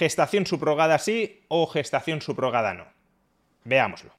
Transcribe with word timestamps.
¿Gestación 0.00 0.46
subrogada 0.46 0.96
sí 0.98 1.44
o 1.48 1.66
gestación 1.66 2.22
subrogada 2.22 2.72
no? 2.72 2.86
Veámoslo. 3.64 4.12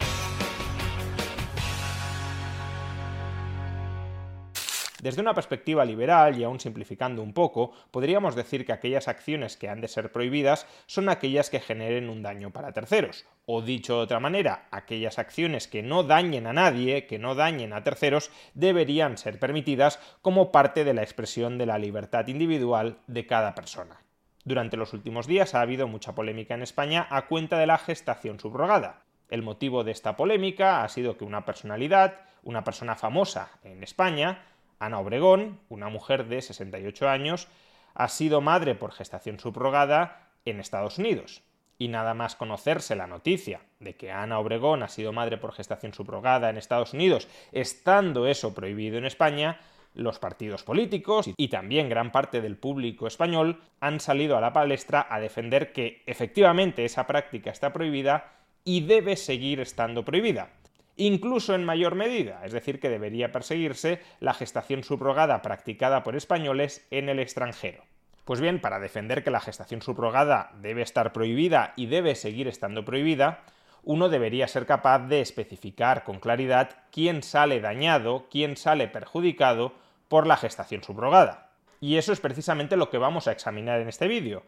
Desde 5.02 5.22
una 5.22 5.34
perspectiva 5.34 5.84
liberal, 5.84 6.38
y 6.38 6.44
aún 6.44 6.60
simplificando 6.60 7.24
un 7.24 7.34
poco, 7.34 7.72
podríamos 7.90 8.36
decir 8.36 8.64
que 8.64 8.74
aquellas 8.74 9.08
acciones 9.08 9.58
que 9.58 9.70
han 9.70 9.82
de 9.82 9.88
ser 9.88 10.12
prohibidas 10.12 10.68
son 10.86 11.10
aquellas 11.10 11.50
que 11.50 11.60
generen 11.60 12.10
un 12.10 12.22
daño 12.22 12.52
para 12.52 12.74
terceros. 12.74 13.26
O 13.48 13.64
dicho 13.64 13.96
de 13.96 14.04
otra 14.04 14.20
manera, 14.20 14.68
aquellas 14.70 15.18
acciones 15.18 15.68
que 15.68 15.82
no 15.82 16.04
dañen 16.04 16.46
a 16.46 16.54
nadie, 16.54 17.08
que 17.08 17.18
no 17.18 17.34
dañen 17.34 17.74
a 17.74 17.84
terceros, 17.84 18.30
deberían 18.54 19.18
ser 19.18 19.40
permitidas 19.40 19.98
como 20.22 20.52
parte 20.52 20.84
de 20.84 20.94
la 20.94 21.02
expresión 21.02 21.58
de 21.58 21.66
la 21.66 21.80
libertad 21.80 22.28
individual 22.28 23.00
de 23.08 23.26
cada 23.26 23.56
persona. 23.56 24.00
Durante 24.44 24.78
los 24.78 24.94
últimos 24.94 25.28
días 25.28 25.54
ha 25.54 25.62
habido 25.62 25.88
mucha 25.88 26.16
polémica 26.16 26.56
en 26.56 26.64
España 26.64 27.06
a 27.10 27.28
cuenta 27.28 27.60
de 27.60 27.68
la 27.68 27.78
gestación 27.78 28.40
subrogada. 28.40 29.04
El 29.30 29.44
motivo 29.44 29.84
de 29.84 29.92
esta 29.92 30.18
polémica 30.18 30.84
ha 30.84 30.90
sido 30.90 31.16
que 31.16 31.24
una 31.24 31.46
personalidad, 31.46 32.22
una 32.44 32.64
persona 32.64 32.96
famosa 32.96 33.52
en 33.64 33.84
España, 33.84 34.44
Ana 34.80 35.00
Obregón, 35.00 35.60
una 35.70 35.90
mujer 35.90 36.26
de 36.26 36.42
68 36.42 37.08
años, 37.08 37.48
ha 37.94 38.08
sido 38.08 38.42
madre 38.42 38.74
por 38.74 38.92
gestación 38.92 39.40
subrogada 39.40 40.30
en 40.46 40.60
Estados 40.60 40.98
Unidos. 40.98 41.44
Y 41.78 41.88
nada 41.88 42.14
más 42.16 42.36
conocerse 42.36 42.96
la 42.96 43.08
noticia 43.08 43.62
de 43.80 43.96
que 43.96 44.12
Ana 44.12 44.40
Obregón 44.40 44.82
ha 44.82 44.88
sido 44.88 45.14
madre 45.14 45.38
por 45.38 45.54
gestación 45.54 45.94
subrogada 45.94 46.50
en 46.50 46.58
Estados 46.58 46.94
Unidos, 46.94 47.28
estando 47.52 48.28
eso 48.28 48.56
prohibido 48.56 48.98
en 48.98 49.06
España, 49.06 49.60
los 49.94 50.20
partidos 50.20 50.64
políticos 50.64 51.30
y 51.38 51.48
también 51.50 51.90
gran 51.90 52.12
parte 52.12 52.42
del 52.42 52.58
público 52.58 53.08
español 53.08 53.62
han 53.80 54.00
salido 54.00 54.38
a 54.38 54.42
la 54.42 54.54
palestra 54.54 55.06
a 55.10 55.20
defender 55.20 55.74
que 55.74 56.04
efectivamente 56.06 56.86
esa 56.86 57.08
práctica 57.08 57.52
está 57.52 57.74
prohibida 57.74 58.34
y 58.64 58.82
debe 58.82 59.16
seguir 59.16 59.60
estando 59.60 60.06
prohibida 60.06 60.50
incluso 60.98 61.56
en 61.56 61.64
mayor 61.64 61.96
medida, 61.96 62.42
es 62.46 62.52
decir, 62.52 62.80
que 62.80 62.90
debería 62.90 63.32
perseguirse 63.32 64.02
la 64.20 64.34
gestación 64.34 64.84
subrogada 64.84 65.42
practicada 65.42 66.04
por 66.04 66.16
españoles 66.16 66.86
en 66.92 67.10
el 67.10 67.20
extranjero. 67.20 67.84
Pues 68.26 68.40
bien, 68.40 68.62
para 68.62 68.80
defender 68.80 69.24
que 69.24 69.32
la 69.32 69.40
gestación 69.40 69.82
subrogada 69.82 70.52
debe 70.62 70.84
estar 70.84 71.12
prohibida 71.12 71.74
y 71.76 71.88
debe 71.88 72.16
seguir 72.16 72.48
estando 72.48 72.86
prohibida, 72.86 73.40
uno 73.84 74.10
debería 74.10 74.48
ser 74.48 74.66
capaz 74.66 75.00
de 75.08 75.22
especificar 75.22 76.04
con 76.04 76.20
claridad 76.20 76.70
quién 76.92 77.24
sale 77.24 77.62
dañado, 77.62 78.28
quién 78.30 78.58
sale 78.58 78.88
perjudicado 78.88 79.74
por 80.08 80.28
la 80.28 80.38
gestación 80.38 80.84
subrogada. 80.84 81.50
Y 81.80 81.98
eso 81.98 82.14
es 82.14 82.20
precisamente 82.20 82.78
lo 82.78 82.90
que 82.90 83.00
vamos 83.00 83.28
a 83.28 83.32
examinar 83.32 83.82
en 83.82 83.90
este 83.90 84.08
vídeo. 84.08 84.44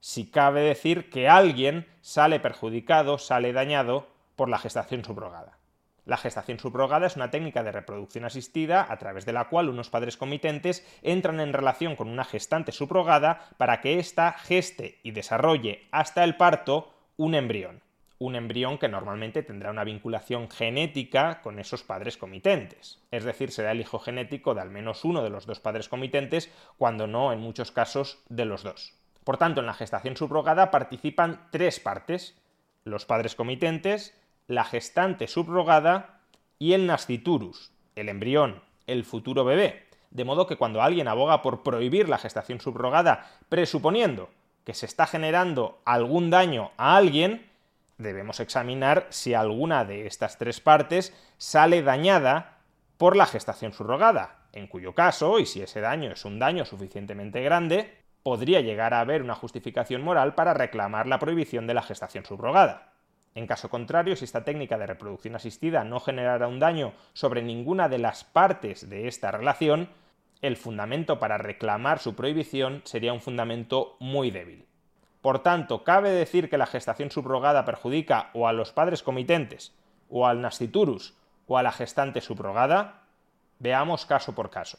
Si 0.00 0.30
cabe 0.30 0.62
decir 0.62 1.10
que 1.10 1.28
alguien 1.28 1.86
sale 2.00 2.40
perjudicado, 2.40 3.18
sale 3.18 3.52
dañado 3.52 4.06
por 4.36 4.48
la 4.48 4.58
gestación 4.58 5.04
subrogada. 5.04 5.58
La 6.06 6.16
gestación 6.16 6.58
subrogada 6.58 7.06
es 7.06 7.16
una 7.16 7.30
técnica 7.30 7.62
de 7.62 7.72
reproducción 7.72 8.24
asistida 8.24 8.86
a 8.88 8.96
través 8.96 9.26
de 9.26 9.34
la 9.34 9.48
cual 9.48 9.68
unos 9.68 9.90
padres 9.90 10.16
comitentes 10.16 10.86
entran 11.02 11.38
en 11.40 11.52
relación 11.52 11.96
con 11.96 12.08
una 12.08 12.24
gestante 12.24 12.72
subrogada 12.72 13.50
para 13.58 13.82
que 13.82 13.98
ésta 13.98 14.32
geste 14.32 15.00
y 15.02 15.10
desarrolle 15.10 15.86
hasta 15.90 16.24
el 16.24 16.36
parto 16.36 16.94
un 17.18 17.34
embrión. 17.34 17.82
Un 18.20 18.34
embrión 18.34 18.78
que 18.78 18.88
normalmente 18.88 19.44
tendrá 19.44 19.70
una 19.70 19.84
vinculación 19.84 20.50
genética 20.50 21.40
con 21.40 21.58
esos 21.58 21.84
padres 21.84 22.16
comitentes. 22.16 23.00
Es 23.12 23.24
decir, 23.24 23.52
será 23.52 23.70
el 23.70 23.80
hijo 23.80 24.00
genético 24.00 24.54
de 24.54 24.60
al 24.60 24.70
menos 24.70 25.04
uno 25.04 25.22
de 25.22 25.30
los 25.30 25.46
dos 25.46 25.60
padres 25.60 25.88
comitentes, 25.88 26.52
cuando 26.78 27.06
no 27.06 27.32
en 27.32 27.38
muchos 27.38 27.70
casos 27.70 28.18
de 28.28 28.44
los 28.44 28.64
dos. 28.64 28.94
Por 29.22 29.36
tanto, 29.36 29.60
en 29.60 29.66
la 29.66 29.74
gestación 29.74 30.16
subrogada 30.16 30.70
participan 30.70 31.48
tres 31.52 31.80
partes. 31.80 32.36
Los 32.84 33.04
padres 33.04 33.34
comitentes, 33.34 34.18
la 34.46 34.64
gestante 34.64 35.28
subrogada 35.28 36.22
y 36.58 36.72
el 36.72 36.86
nasciturus, 36.86 37.70
el 37.94 38.08
embrión, 38.08 38.62
el 38.86 39.04
futuro 39.04 39.44
bebé. 39.44 39.86
De 40.10 40.24
modo 40.24 40.46
que 40.46 40.56
cuando 40.56 40.82
alguien 40.82 41.06
aboga 41.06 41.42
por 41.42 41.62
prohibir 41.62 42.08
la 42.08 42.18
gestación 42.18 42.60
subrogada, 42.60 43.30
presuponiendo 43.48 44.30
que 44.64 44.74
se 44.74 44.86
está 44.86 45.06
generando 45.06 45.80
algún 45.84 46.30
daño 46.30 46.72
a 46.78 46.96
alguien, 46.96 47.47
debemos 47.98 48.40
examinar 48.40 49.06
si 49.10 49.34
alguna 49.34 49.84
de 49.84 50.06
estas 50.06 50.38
tres 50.38 50.60
partes 50.60 51.12
sale 51.36 51.82
dañada 51.82 52.58
por 52.96 53.16
la 53.16 53.26
gestación 53.26 53.72
subrogada, 53.72 54.38
en 54.52 54.66
cuyo 54.66 54.94
caso, 54.94 55.38
y 55.38 55.46
si 55.46 55.60
ese 55.62 55.80
daño 55.80 56.12
es 56.12 56.24
un 56.24 56.38
daño 56.38 56.64
suficientemente 56.64 57.42
grande, 57.42 57.98
podría 58.22 58.60
llegar 58.60 58.94
a 58.94 59.00
haber 59.00 59.22
una 59.22 59.34
justificación 59.34 60.02
moral 60.02 60.34
para 60.34 60.54
reclamar 60.54 61.06
la 61.06 61.18
prohibición 61.18 61.66
de 61.66 61.74
la 61.74 61.82
gestación 61.82 62.24
subrogada. 62.24 62.92
En 63.34 63.46
caso 63.46 63.68
contrario, 63.68 64.16
si 64.16 64.24
esta 64.24 64.44
técnica 64.44 64.78
de 64.78 64.86
reproducción 64.86 65.36
asistida 65.36 65.84
no 65.84 66.00
generara 66.00 66.48
un 66.48 66.58
daño 66.58 66.92
sobre 67.12 67.42
ninguna 67.42 67.88
de 67.88 67.98
las 67.98 68.24
partes 68.24 68.88
de 68.88 69.06
esta 69.06 69.30
relación, 69.30 69.88
el 70.40 70.56
fundamento 70.56 71.18
para 71.18 71.38
reclamar 71.38 71.98
su 71.98 72.14
prohibición 72.14 72.82
sería 72.84 73.12
un 73.12 73.20
fundamento 73.20 73.96
muy 74.00 74.30
débil. 74.30 74.67
Por 75.20 75.40
tanto, 75.40 75.84
cabe 75.84 76.10
decir 76.10 76.48
que 76.48 76.58
la 76.58 76.66
gestación 76.66 77.10
subrogada 77.10 77.64
perjudica 77.64 78.30
o 78.34 78.46
a 78.46 78.52
los 78.52 78.72
padres 78.72 79.02
comitentes, 79.02 79.74
o 80.08 80.26
al 80.26 80.40
nasciturus, 80.40 81.16
o 81.46 81.58
a 81.58 81.62
la 81.62 81.72
gestante 81.72 82.20
subrogada. 82.20 83.02
Veamos 83.58 84.06
caso 84.06 84.34
por 84.34 84.50
caso. 84.50 84.78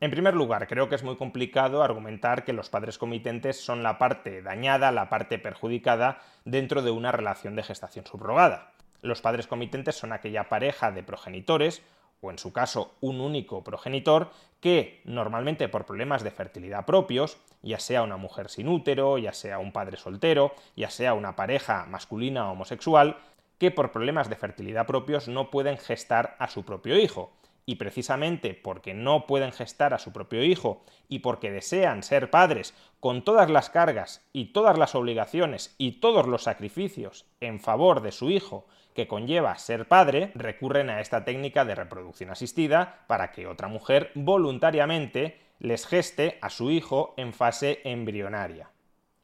En 0.00 0.10
primer 0.10 0.34
lugar, 0.34 0.66
creo 0.66 0.88
que 0.90 0.96
es 0.96 1.02
muy 1.02 1.16
complicado 1.16 1.82
argumentar 1.82 2.44
que 2.44 2.52
los 2.52 2.68
padres 2.68 2.98
comitentes 2.98 3.64
son 3.64 3.82
la 3.82 3.96
parte 3.96 4.42
dañada, 4.42 4.92
la 4.92 5.08
parte 5.08 5.38
perjudicada 5.38 6.18
dentro 6.44 6.82
de 6.82 6.90
una 6.90 7.10
relación 7.10 7.56
de 7.56 7.62
gestación 7.62 8.04
subrogada. 8.06 8.72
Los 9.00 9.22
padres 9.22 9.46
comitentes 9.46 9.96
son 9.96 10.12
aquella 10.12 10.48
pareja 10.50 10.90
de 10.90 11.02
progenitores, 11.02 11.82
o 12.24 12.30
en 12.30 12.38
su 12.38 12.52
caso 12.52 12.92
un 13.00 13.20
único 13.20 13.62
progenitor, 13.62 14.30
que 14.60 15.02
normalmente 15.04 15.68
por 15.68 15.84
problemas 15.84 16.22
de 16.22 16.30
fertilidad 16.30 16.86
propios, 16.86 17.36
ya 17.62 17.78
sea 17.78 18.02
una 18.02 18.16
mujer 18.16 18.48
sin 18.48 18.68
útero, 18.68 19.18
ya 19.18 19.32
sea 19.32 19.58
un 19.58 19.72
padre 19.72 19.96
soltero, 19.96 20.54
ya 20.74 20.90
sea 20.90 21.14
una 21.14 21.36
pareja 21.36 21.86
masculina 21.86 22.48
o 22.48 22.52
homosexual, 22.52 23.18
que 23.58 23.70
por 23.70 23.92
problemas 23.92 24.30
de 24.30 24.36
fertilidad 24.36 24.86
propios 24.86 25.28
no 25.28 25.50
pueden 25.50 25.78
gestar 25.78 26.36
a 26.38 26.48
su 26.48 26.64
propio 26.64 26.98
hijo 26.98 27.32
y 27.66 27.76
precisamente 27.76 28.54
porque 28.54 28.94
no 28.94 29.26
pueden 29.26 29.52
gestar 29.52 29.94
a 29.94 29.98
su 29.98 30.12
propio 30.12 30.44
hijo 30.44 30.82
y 31.08 31.20
porque 31.20 31.50
desean 31.50 32.02
ser 32.02 32.30
padres 32.30 32.74
con 33.00 33.22
todas 33.22 33.50
las 33.50 33.70
cargas 33.70 34.26
y 34.32 34.46
todas 34.52 34.78
las 34.78 34.94
obligaciones 34.94 35.74
y 35.78 36.00
todos 36.00 36.26
los 36.26 36.42
sacrificios 36.42 37.26
en 37.40 37.60
favor 37.60 38.02
de 38.02 38.12
su 38.12 38.30
hijo 38.30 38.66
que 38.94 39.08
conlleva 39.08 39.58
ser 39.58 39.88
padre, 39.88 40.30
recurren 40.34 40.88
a 40.88 41.00
esta 41.00 41.24
técnica 41.24 41.64
de 41.64 41.74
reproducción 41.74 42.30
asistida 42.30 43.04
para 43.08 43.32
que 43.32 43.46
otra 43.46 43.68
mujer 43.68 44.12
voluntariamente 44.14 45.40
les 45.58 45.86
geste 45.86 46.38
a 46.40 46.50
su 46.50 46.70
hijo 46.70 47.14
en 47.16 47.32
fase 47.32 47.80
embrionaria. 47.84 48.70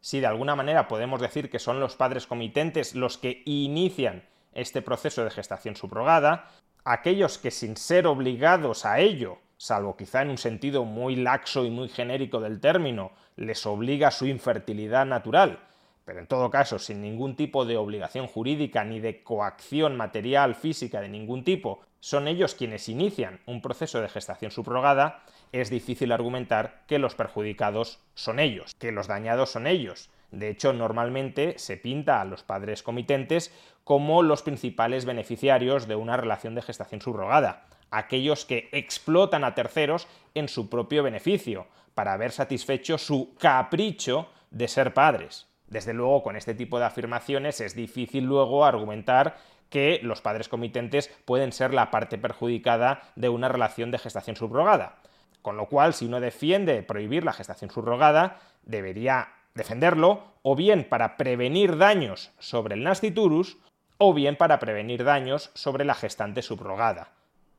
Si 0.01 0.21
de 0.21 0.27
alguna 0.27 0.57
manera 0.57 0.89
podemos 0.89 1.21
decir 1.21 1.51
que 1.51 1.59
son 1.59 1.79
los 1.79 1.95
padres 1.95 2.27
comitentes 2.27 2.95
los 2.95 3.19
que 3.19 3.43
inician 3.45 4.25
este 4.53 4.83
proceso 4.83 5.23
de 5.23 5.31
gestación 5.31 5.77
subrogada, 5.77 6.51
aquellos 6.85 7.39
que 7.39 7.51
sin 7.51 7.77
ser 7.77 8.07
obligados 8.07 8.85
a 8.85 9.01
ello, 9.01 9.39
salvo 9.57 9.97
quizá 9.97 10.23
en 10.23 10.31
un 10.31 10.39
sentido 10.39 10.85
muy 10.85 11.17
laxo 11.17 11.65
y 11.65 11.71
muy 11.71 11.89
genérico 11.89 12.41
del 12.41 12.61
término, 12.61 13.13
les 13.37 13.67
obliga 13.67 14.11
su 14.11 14.27
infertilidad 14.27 15.07
natural, 15.07 15.61
pero 16.05 16.21
en 16.21 16.27
todo 16.27 16.51
caso 16.51 16.79
sin 16.79 17.03
ningún 17.03 17.37
tipo 17.37 17.65
de 17.65 17.77
obligación 17.77 18.27
jurídica 18.27 18.85
ni 18.85 19.01
de 19.01 19.23
coacción 19.23 19.97
material, 19.97 20.55
física 20.55 21.01
de 21.01 21.09
ningún 21.09 21.45
tipo, 21.45 21.81
son 22.01 22.29
ellos 22.29 22.55
quienes 22.55 22.89
inician 22.89 23.41
un 23.47 23.61
proceso 23.61 24.01
de 24.01 24.09
gestación 24.09 24.51
subrogada, 24.51 25.23
es 25.53 25.69
difícil 25.69 26.13
argumentar 26.13 26.83
que 26.87 26.99
los 26.99 27.15
perjudicados 27.15 28.01
son 28.15 28.41
ellos, 28.41 28.75
que 28.79 28.93
los 28.93 29.07
dañados 29.07 29.51
son 29.51 29.67
ellos. 29.67 30.11
De 30.31 30.49
hecho, 30.49 30.73
normalmente 30.73 31.59
se 31.59 31.77
pinta 31.77 32.21
a 32.21 32.25
los 32.25 32.43
padres 32.43 32.83
comitentes 32.83 33.53
como 33.85 34.23
los 34.23 34.43
principales 34.43 35.05
beneficiarios 35.05 35.89
de 35.89 35.97
una 35.97 36.17
relación 36.17 36.55
de 36.55 36.63
gestación 36.63 37.01
subrogada, 37.01 37.67
aquellos 37.91 38.45
que 38.45 38.69
explotan 38.73 39.45
a 39.45 39.55
terceros 39.55 40.07
en 40.35 40.49
su 40.49 40.69
propio 40.69 41.03
beneficio, 41.03 41.67
para 41.95 42.13
haber 42.13 42.31
satisfecho 42.31 42.99
su 42.99 43.35
capricho 43.39 44.29
de 44.51 44.69
ser 44.69 44.95
padres. 44.95 45.49
Desde 45.67 45.95
luego, 45.95 46.23
con 46.23 46.37
este 46.37 46.55
tipo 46.55 46.79
de 46.79 46.85
afirmaciones 46.85 47.61
es 47.61 47.75
difícil 47.75 48.25
luego 48.25 48.65
argumentar 48.65 49.37
que 49.69 50.01
los 50.03 50.21
padres 50.21 50.49
comitentes 50.49 51.09
pueden 51.25 51.53
ser 51.53 51.73
la 51.73 51.91
parte 51.91 52.19
perjudicada 52.19 53.03
de 53.15 53.29
una 53.29 53.49
relación 53.49 53.91
de 53.91 53.99
gestación 53.99 54.37
subrogada. 54.37 54.97
Con 55.43 55.57
lo 55.57 55.67
cual, 55.67 55.95
si 55.95 56.07
uno 56.07 56.21
defiende 56.21 56.83
prohibir 56.83 57.25
la 57.25 57.33
gestación 57.33 57.71
subrogada, 57.71 58.39
debería 58.65 59.29
defenderlo 59.55 60.25
o 60.43 60.57
bien 60.57 60.87
para 60.89 61.17
prevenir 61.17 61.77
daños 61.77 62.33
sobre 62.39 62.75
el 62.75 62.83
nasciturus 62.83 63.59
o 63.99 64.15
bien 64.15 64.37
para 64.37 64.59
prevenir 64.59 65.05
daños 65.05 65.51
sobre 65.55 65.85
la 65.85 65.95
gestante 65.95 66.43
subrogada. 66.43 67.13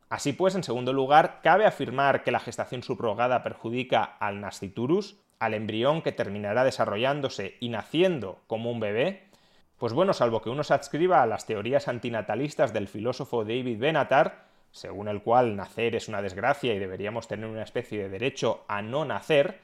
Así 0.09 0.33
pues, 0.33 0.55
en 0.55 0.63
segundo 0.63 0.91
lugar, 0.91 1.39
¿cabe 1.41 1.65
afirmar 1.65 2.23
que 2.23 2.31
la 2.31 2.39
gestación 2.39 2.83
subrogada 2.83 3.43
perjudica 3.43 4.03
al 4.03 4.41
nasciturus, 4.41 5.17
al 5.39 5.53
embrión 5.53 6.01
que 6.01 6.11
terminará 6.11 6.63
desarrollándose 6.63 7.55
y 7.61 7.69
naciendo 7.69 8.39
como 8.47 8.71
un 8.71 8.79
bebé? 8.79 9.29
Pues 9.77 9.93
bueno, 9.93 10.13
salvo 10.13 10.41
que 10.41 10.49
uno 10.49 10.63
se 10.63 10.73
adscriba 10.73 11.23
a 11.23 11.25
las 11.27 11.45
teorías 11.45 11.87
antinatalistas 11.87 12.73
del 12.73 12.87
filósofo 12.87 13.45
David 13.45 13.79
Benatar, 13.79 14.45
según 14.71 15.07
el 15.07 15.21
cual 15.21 15.55
nacer 15.55 15.95
es 15.95 16.07
una 16.07 16.21
desgracia 16.21 16.73
y 16.73 16.79
deberíamos 16.79 17.27
tener 17.27 17.45
una 17.45 17.63
especie 17.63 17.99
de 17.99 18.09
derecho 18.09 18.65
a 18.67 18.81
no 18.81 19.05
nacer, 19.05 19.59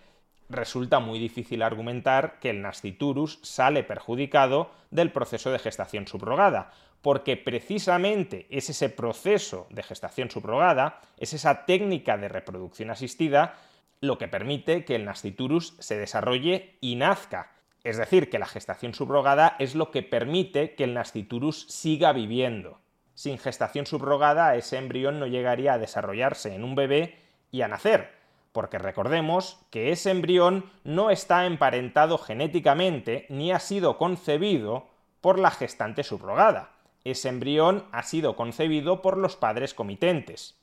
resulta 0.49 0.99
muy 0.99 1.19
difícil 1.19 1.61
argumentar 1.61 2.39
que 2.39 2.49
el 2.49 2.61
nasciturus 2.61 3.39
sale 3.43 3.83
perjudicado 3.83 4.71
del 4.91 5.11
proceso 5.11 5.51
de 5.51 5.59
gestación 5.59 6.07
subrogada, 6.07 6.71
porque 7.01 7.37
precisamente 7.37 8.47
es 8.49 8.69
ese 8.69 8.89
proceso 8.89 9.67
de 9.69 9.83
gestación 9.83 10.31
subrogada, 10.31 11.01
es 11.17 11.33
esa 11.33 11.65
técnica 11.65 12.17
de 12.17 12.29
reproducción 12.29 12.89
asistida, 12.89 13.55
lo 14.01 14.17
que 14.17 14.27
permite 14.27 14.85
que 14.85 14.95
el 14.95 15.05
nasciturus 15.05 15.75
se 15.79 15.97
desarrolle 15.97 16.77
y 16.81 16.95
nazca. 16.95 17.51
Es 17.83 17.97
decir, 17.97 18.29
que 18.29 18.39
la 18.39 18.45
gestación 18.45 18.93
subrogada 18.93 19.55
es 19.59 19.75
lo 19.75 19.91
que 19.91 20.03
permite 20.03 20.75
que 20.75 20.83
el 20.83 20.93
nasciturus 20.93 21.65
siga 21.69 22.13
viviendo. 22.13 22.81
Sin 23.13 23.37
gestación 23.37 23.85
subrogada, 23.85 24.55
ese 24.55 24.77
embrión 24.77 25.19
no 25.19 25.25
llegaría 25.25 25.73
a 25.73 25.77
desarrollarse 25.79 26.53
en 26.53 26.63
un 26.63 26.75
bebé 26.75 27.17
y 27.51 27.61
a 27.61 27.67
nacer, 27.67 28.16
porque 28.57 28.79
recordemos 28.79 29.59
que 29.69 29.91
ese 29.91 30.09
embrión 30.09 30.65
no 30.83 31.11
está 31.11 31.45
emparentado 31.45 32.17
genéticamente 32.17 33.27
ni 33.29 33.51
ha 33.51 33.59
sido 33.59 33.99
concebido 33.99 34.87
por 35.21 35.37
la 35.37 35.51
gestante 35.51 36.03
subrogada. 36.03 36.71
Ese 37.03 37.29
embrión 37.29 37.85
ha 37.91 38.01
sido 38.01 38.35
concebido 38.35 39.03
por 39.03 39.15
los 39.15 39.35
padres 39.35 39.75
comitentes. 39.75 40.57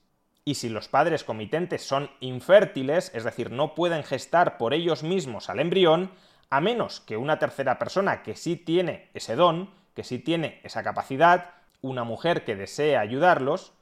Y 0.45 0.57
si 0.57 0.71
los 0.71 0.89
padres 0.89 1.23
comitentes 1.23 1.87
son 1.87 2.11
infértiles, 2.19 3.13
es 3.15 3.23
decir, 3.23 3.53
no 3.53 3.77
pueden 3.77 4.03
gestar 4.03 4.59
por 4.59 4.75
ellos 4.75 5.05
mismos 5.05 5.49
al 5.49 5.61
embrión, 5.61 6.11
a 6.51 6.61
menos 6.61 6.99
que 6.99 7.17
una 7.17 7.39
tercera 7.39 7.79
persona 7.79 8.25
que 8.25 8.35
sí 8.35 8.57
tiene 8.57 9.09
ese 9.15 9.37
don, 9.37 9.71
que 9.95 10.03
sí 10.03 10.19
tiene 10.19 10.61
esa 10.65 10.83
capacidad, 10.83 11.53
una 11.81 12.03
mujer 12.03 12.43
que 12.43 12.57
desee 12.57 12.97
ayudarlos, 12.97 13.73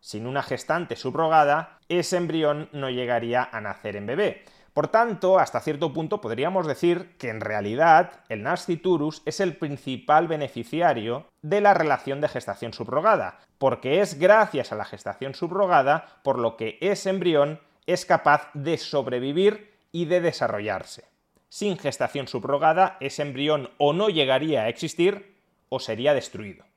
sin 0.00 0.26
una 0.26 0.42
gestante 0.42 0.96
subrogada, 0.96 1.78
ese 1.88 2.16
embrión 2.16 2.68
no 2.72 2.90
llegaría 2.90 3.48
a 3.52 3.60
nacer 3.60 3.96
en 3.96 4.06
bebé. 4.06 4.44
Por 4.72 4.88
tanto, 4.88 5.38
hasta 5.38 5.60
cierto 5.60 5.92
punto 5.92 6.20
podríamos 6.20 6.66
decir 6.66 7.16
que 7.18 7.28
en 7.28 7.40
realidad 7.40 8.12
el 8.28 8.42
nasciturus 8.42 9.22
es 9.26 9.40
el 9.40 9.56
principal 9.56 10.28
beneficiario 10.28 11.26
de 11.42 11.60
la 11.60 11.74
relación 11.74 12.20
de 12.20 12.28
gestación 12.28 12.72
subrogada, 12.72 13.40
porque 13.58 14.00
es 14.00 14.18
gracias 14.18 14.72
a 14.72 14.76
la 14.76 14.84
gestación 14.84 15.34
subrogada 15.34 16.20
por 16.22 16.38
lo 16.38 16.56
que 16.56 16.78
ese 16.80 17.10
embrión 17.10 17.60
es 17.86 18.06
capaz 18.06 18.50
de 18.54 18.78
sobrevivir 18.78 19.74
y 19.90 20.04
de 20.04 20.20
desarrollarse. 20.20 21.04
Sin 21.48 21.76
gestación 21.76 22.28
subrogada, 22.28 22.96
ese 23.00 23.22
embrión 23.22 23.70
o 23.76 23.92
no 23.92 24.08
llegaría 24.08 24.62
a 24.62 24.68
existir 24.68 25.36
o 25.68 25.80
sería 25.80 26.14
destruido. 26.14 26.69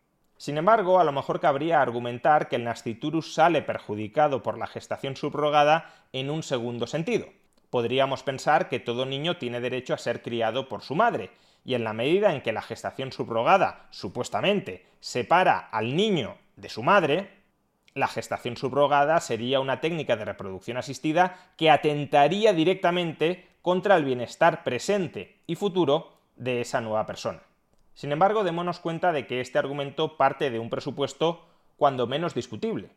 Sin 0.43 0.57
embargo, 0.57 0.99
a 0.99 1.05
lo 1.05 1.13
mejor 1.13 1.39
cabría 1.39 1.81
argumentar 1.81 2.49
que 2.49 2.57
el 2.57 2.65
nasciturus 2.65 3.33
sale 3.33 3.61
perjudicado 3.61 4.43
por 4.43 4.57
la 4.57 4.67
gestación 4.67 5.15
subrogada 5.15 5.93
en 6.11 6.29
un 6.29 6.43
segundo 6.43 6.85
sentido. 6.85 7.27
Podríamos 7.69 8.23
pensar 8.23 8.67
que 8.67 8.81
todo 8.81 9.05
niño 9.05 9.37
tiene 9.37 9.61
derecho 9.61 9.93
a 9.93 9.97
ser 9.97 10.21
criado 10.21 10.67
por 10.67 10.81
su 10.81 10.95
madre, 10.95 11.31
y 11.63 11.75
en 11.75 11.85
la 11.85 11.93
medida 11.93 12.33
en 12.33 12.41
que 12.41 12.51
la 12.51 12.61
gestación 12.61 13.13
subrogada, 13.13 13.87
supuestamente, 13.89 14.85
separa 14.99 15.59
al 15.59 15.95
niño 15.95 16.35
de 16.57 16.67
su 16.67 16.83
madre, 16.83 17.29
la 17.93 18.09
gestación 18.09 18.57
subrogada 18.57 19.21
sería 19.21 19.61
una 19.61 19.79
técnica 19.79 20.17
de 20.17 20.25
reproducción 20.25 20.75
asistida 20.75 21.37
que 21.55 21.71
atentaría 21.71 22.51
directamente 22.51 23.47
contra 23.61 23.95
el 23.95 24.03
bienestar 24.03 24.65
presente 24.65 25.37
y 25.47 25.55
futuro 25.55 26.17
de 26.35 26.59
esa 26.59 26.81
nueva 26.81 27.05
persona. 27.05 27.39
Sin 27.93 28.11
embargo, 28.11 28.43
démonos 28.43 28.79
cuenta 28.79 29.11
de 29.11 29.27
que 29.27 29.41
este 29.41 29.59
argumento 29.59 30.17
parte 30.17 30.49
de 30.49 30.59
un 30.59 30.69
presupuesto 30.69 31.45
cuando 31.77 32.07
menos 32.07 32.33
discutible. 32.33 32.89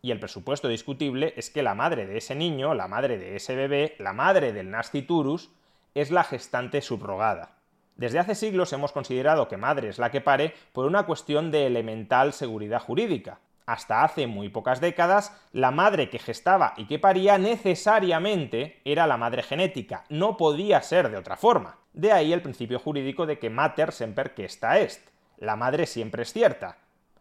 Y 0.00 0.10
el 0.10 0.20
presupuesto 0.20 0.68
discutible 0.68 1.32
es 1.36 1.50
que 1.50 1.62
la 1.62 1.74
madre 1.74 2.06
de 2.06 2.18
ese 2.18 2.34
niño, 2.34 2.74
la 2.74 2.88
madre 2.88 3.18
de 3.18 3.36
ese 3.36 3.56
bebé, 3.56 3.96
la 3.98 4.12
madre 4.12 4.52
del 4.52 4.70
nasciturus, 4.70 5.50
es 5.94 6.10
la 6.10 6.24
gestante 6.24 6.82
subrogada. 6.82 7.56
Desde 7.96 8.18
hace 8.18 8.34
siglos 8.34 8.72
hemos 8.72 8.92
considerado 8.92 9.48
que 9.48 9.56
madre 9.56 9.88
es 9.88 9.98
la 9.98 10.10
que 10.10 10.20
pare 10.20 10.54
por 10.72 10.84
una 10.84 11.06
cuestión 11.06 11.50
de 11.50 11.66
elemental 11.66 12.32
seguridad 12.32 12.80
jurídica. 12.80 13.38
Hasta 13.66 14.04
hace 14.04 14.26
muy 14.26 14.50
pocas 14.50 14.80
décadas, 14.80 15.32
la 15.52 15.70
madre 15.70 16.10
que 16.10 16.18
gestaba 16.18 16.74
y 16.76 16.86
que 16.86 16.98
paría 16.98 17.38
necesariamente 17.38 18.82
era 18.84 19.06
la 19.06 19.16
madre 19.16 19.42
genética, 19.42 20.04
no 20.10 20.36
podía 20.36 20.82
ser 20.82 21.10
de 21.10 21.16
otra 21.16 21.36
forma. 21.36 21.78
De 21.94 22.10
ahí 22.10 22.32
el 22.32 22.42
principio 22.42 22.80
jurídico 22.80 23.24
de 23.24 23.38
que 23.38 23.50
mater 23.50 23.92
semper 23.92 24.34
que 24.34 24.44
esta 24.44 24.80
est. 24.80 25.10
La 25.38 25.54
madre 25.54 25.86
siempre 25.86 26.24
es 26.24 26.32
cierta. 26.32 26.78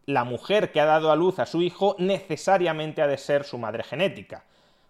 La 0.08 0.24
mujer 0.24 0.72
que 0.72 0.82
ha 0.82 0.86
dado 0.86 1.12
a 1.12 1.16
luz 1.16 1.38
a 1.38 1.46
su 1.46 1.62
hijo 1.62 1.96
necesariamente 2.00 3.04
ha 3.04 3.08
de 3.08 3.20
ser 3.20 3.44
su 3.44 3.60
madre 3.60 3.84
genética. 3.84 4.46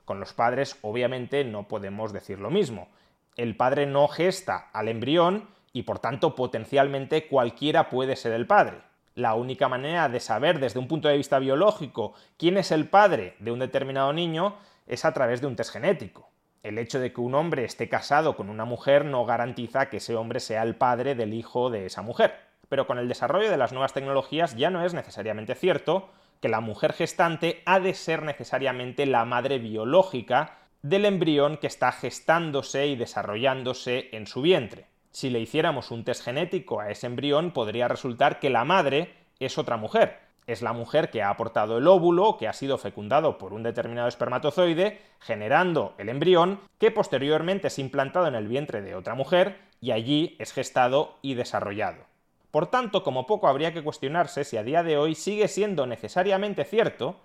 Con 0.05 0.21
los 0.21 0.31
padres, 0.31 0.77
obviamente, 0.83 1.43
no 1.43 1.67
podemos 1.67 2.13
decir 2.13 2.39
lo 2.39 2.49
mismo. 2.49 2.87
El 3.35 3.57
padre 3.57 3.85
no 3.85 4.07
gesta 4.07 4.69
al 4.71 4.87
embrión 4.87 5.49
y, 5.73 5.83
por 5.83 5.99
tanto, 5.99 6.33
potencialmente 6.33 7.27
cualquiera 7.27 7.89
puede 7.89 8.15
ser 8.15 8.31
el 8.31 8.47
padre. 8.47 8.77
La 9.15 9.33
única 9.33 9.67
manera 9.67 10.07
de 10.07 10.21
saber 10.21 10.59
desde 10.59 10.79
un 10.79 10.87
punto 10.87 11.09
de 11.09 11.17
vista 11.17 11.39
biológico 11.39 12.13
quién 12.37 12.55
es 12.55 12.71
el 12.71 12.87
padre 12.87 13.35
de 13.39 13.51
un 13.51 13.59
determinado 13.59 14.13
niño 14.13 14.55
es 14.87 15.03
a 15.03 15.13
través 15.13 15.41
de 15.41 15.47
un 15.47 15.57
test 15.57 15.73
genético 15.73 16.32
el 16.63 16.77
hecho 16.77 16.99
de 16.99 17.11
que 17.11 17.21
un 17.21 17.35
hombre 17.35 17.65
esté 17.65 17.89
casado 17.89 18.35
con 18.37 18.49
una 18.49 18.63
mujer 18.63 19.03
no 19.03 19.25
garantiza 19.25 19.89
que 19.89 19.97
ese 19.97 20.15
hombre 20.15 20.39
sea 20.39 20.63
el 20.63 20.75
padre 20.75 21.13
del 21.13 21.33
hijo 21.33 21.69
de 21.69 21.85
esa 21.85 22.01
mujer. 22.01 22.35
Pero 22.69 22.87
con 22.87 22.97
el 22.97 23.09
desarrollo 23.09 23.51
de 23.51 23.57
las 23.57 23.73
nuevas 23.73 23.93
tecnologías 23.93 24.55
ya 24.55 24.69
no 24.69 24.83
es 24.85 24.93
necesariamente 24.93 25.55
cierto 25.55 26.09
que 26.41 26.49
la 26.49 26.61
mujer 26.61 26.93
gestante 26.93 27.61
ha 27.65 27.79
de 27.79 27.93
ser 27.93 28.23
necesariamente 28.23 29.05
la 29.05 29.25
madre 29.25 29.59
biológica 29.59 30.57
del 30.81 31.05
embrión 31.05 31.57
que 31.57 31.67
está 31.67 31.91
gestándose 31.91 32.87
y 32.87 32.95
desarrollándose 32.95 34.09
en 34.13 34.25
su 34.25 34.41
vientre. 34.41 34.87
Si 35.11 35.29
le 35.29 35.39
hiciéramos 35.39 35.91
un 35.91 36.03
test 36.03 36.23
genético 36.23 36.79
a 36.79 36.89
ese 36.89 37.07
embrión, 37.07 37.51
podría 37.51 37.87
resultar 37.87 38.39
que 38.39 38.49
la 38.49 38.65
madre 38.65 39.13
es 39.39 39.57
otra 39.57 39.77
mujer, 39.77 40.19
es 40.47 40.61
la 40.61 40.73
mujer 40.73 41.09
que 41.09 41.21
ha 41.21 41.29
aportado 41.29 41.77
el 41.77 41.87
óvulo, 41.87 42.37
que 42.37 42.47
ha 42.47 42.53
sido 42.53 42.77
fecundado 42.77 43.37
por 43.37 43.53
un 43.53 43.63
determinado 43.63 44.07
espermatozoide, 44.07 44.99
generando 45.19 45.93
el 45.97 46.09
embrión, 46.09 46.59
que 46.79 46.91
posteriormente 46.91 47.67
es 47.67 47.79
implantado 47.79 48.27
en 48.27 48.35
el 48.35 48.47
vientre 48.47 48.81
de 48.81 48.95
otra 48.95 49.15
mujer 49.15 49.57
y 49.79 49.91
allí 49.91 50.35
es 50.39 50.53
gestado 50.53 51.17
y 51.21 51.33
desarrollado. 51.35 52.03
Por 52.51 52.67
tanto, 52.67 53.03
como 53.03 53.25
poco 53.25 53.47
habría 53.47 53.73
que 53.73 53.83
cuestionarse 53.83 54.43
si 54.43 54.57
a 54.57 54.63
día 54.63 54.83
de 54.83 54.97
hoy 54.97 55.15
sigue 55.15 55.47
siendo 55.47 55.87
necesariamente 55.87 56.65
cierto 56.65 57.19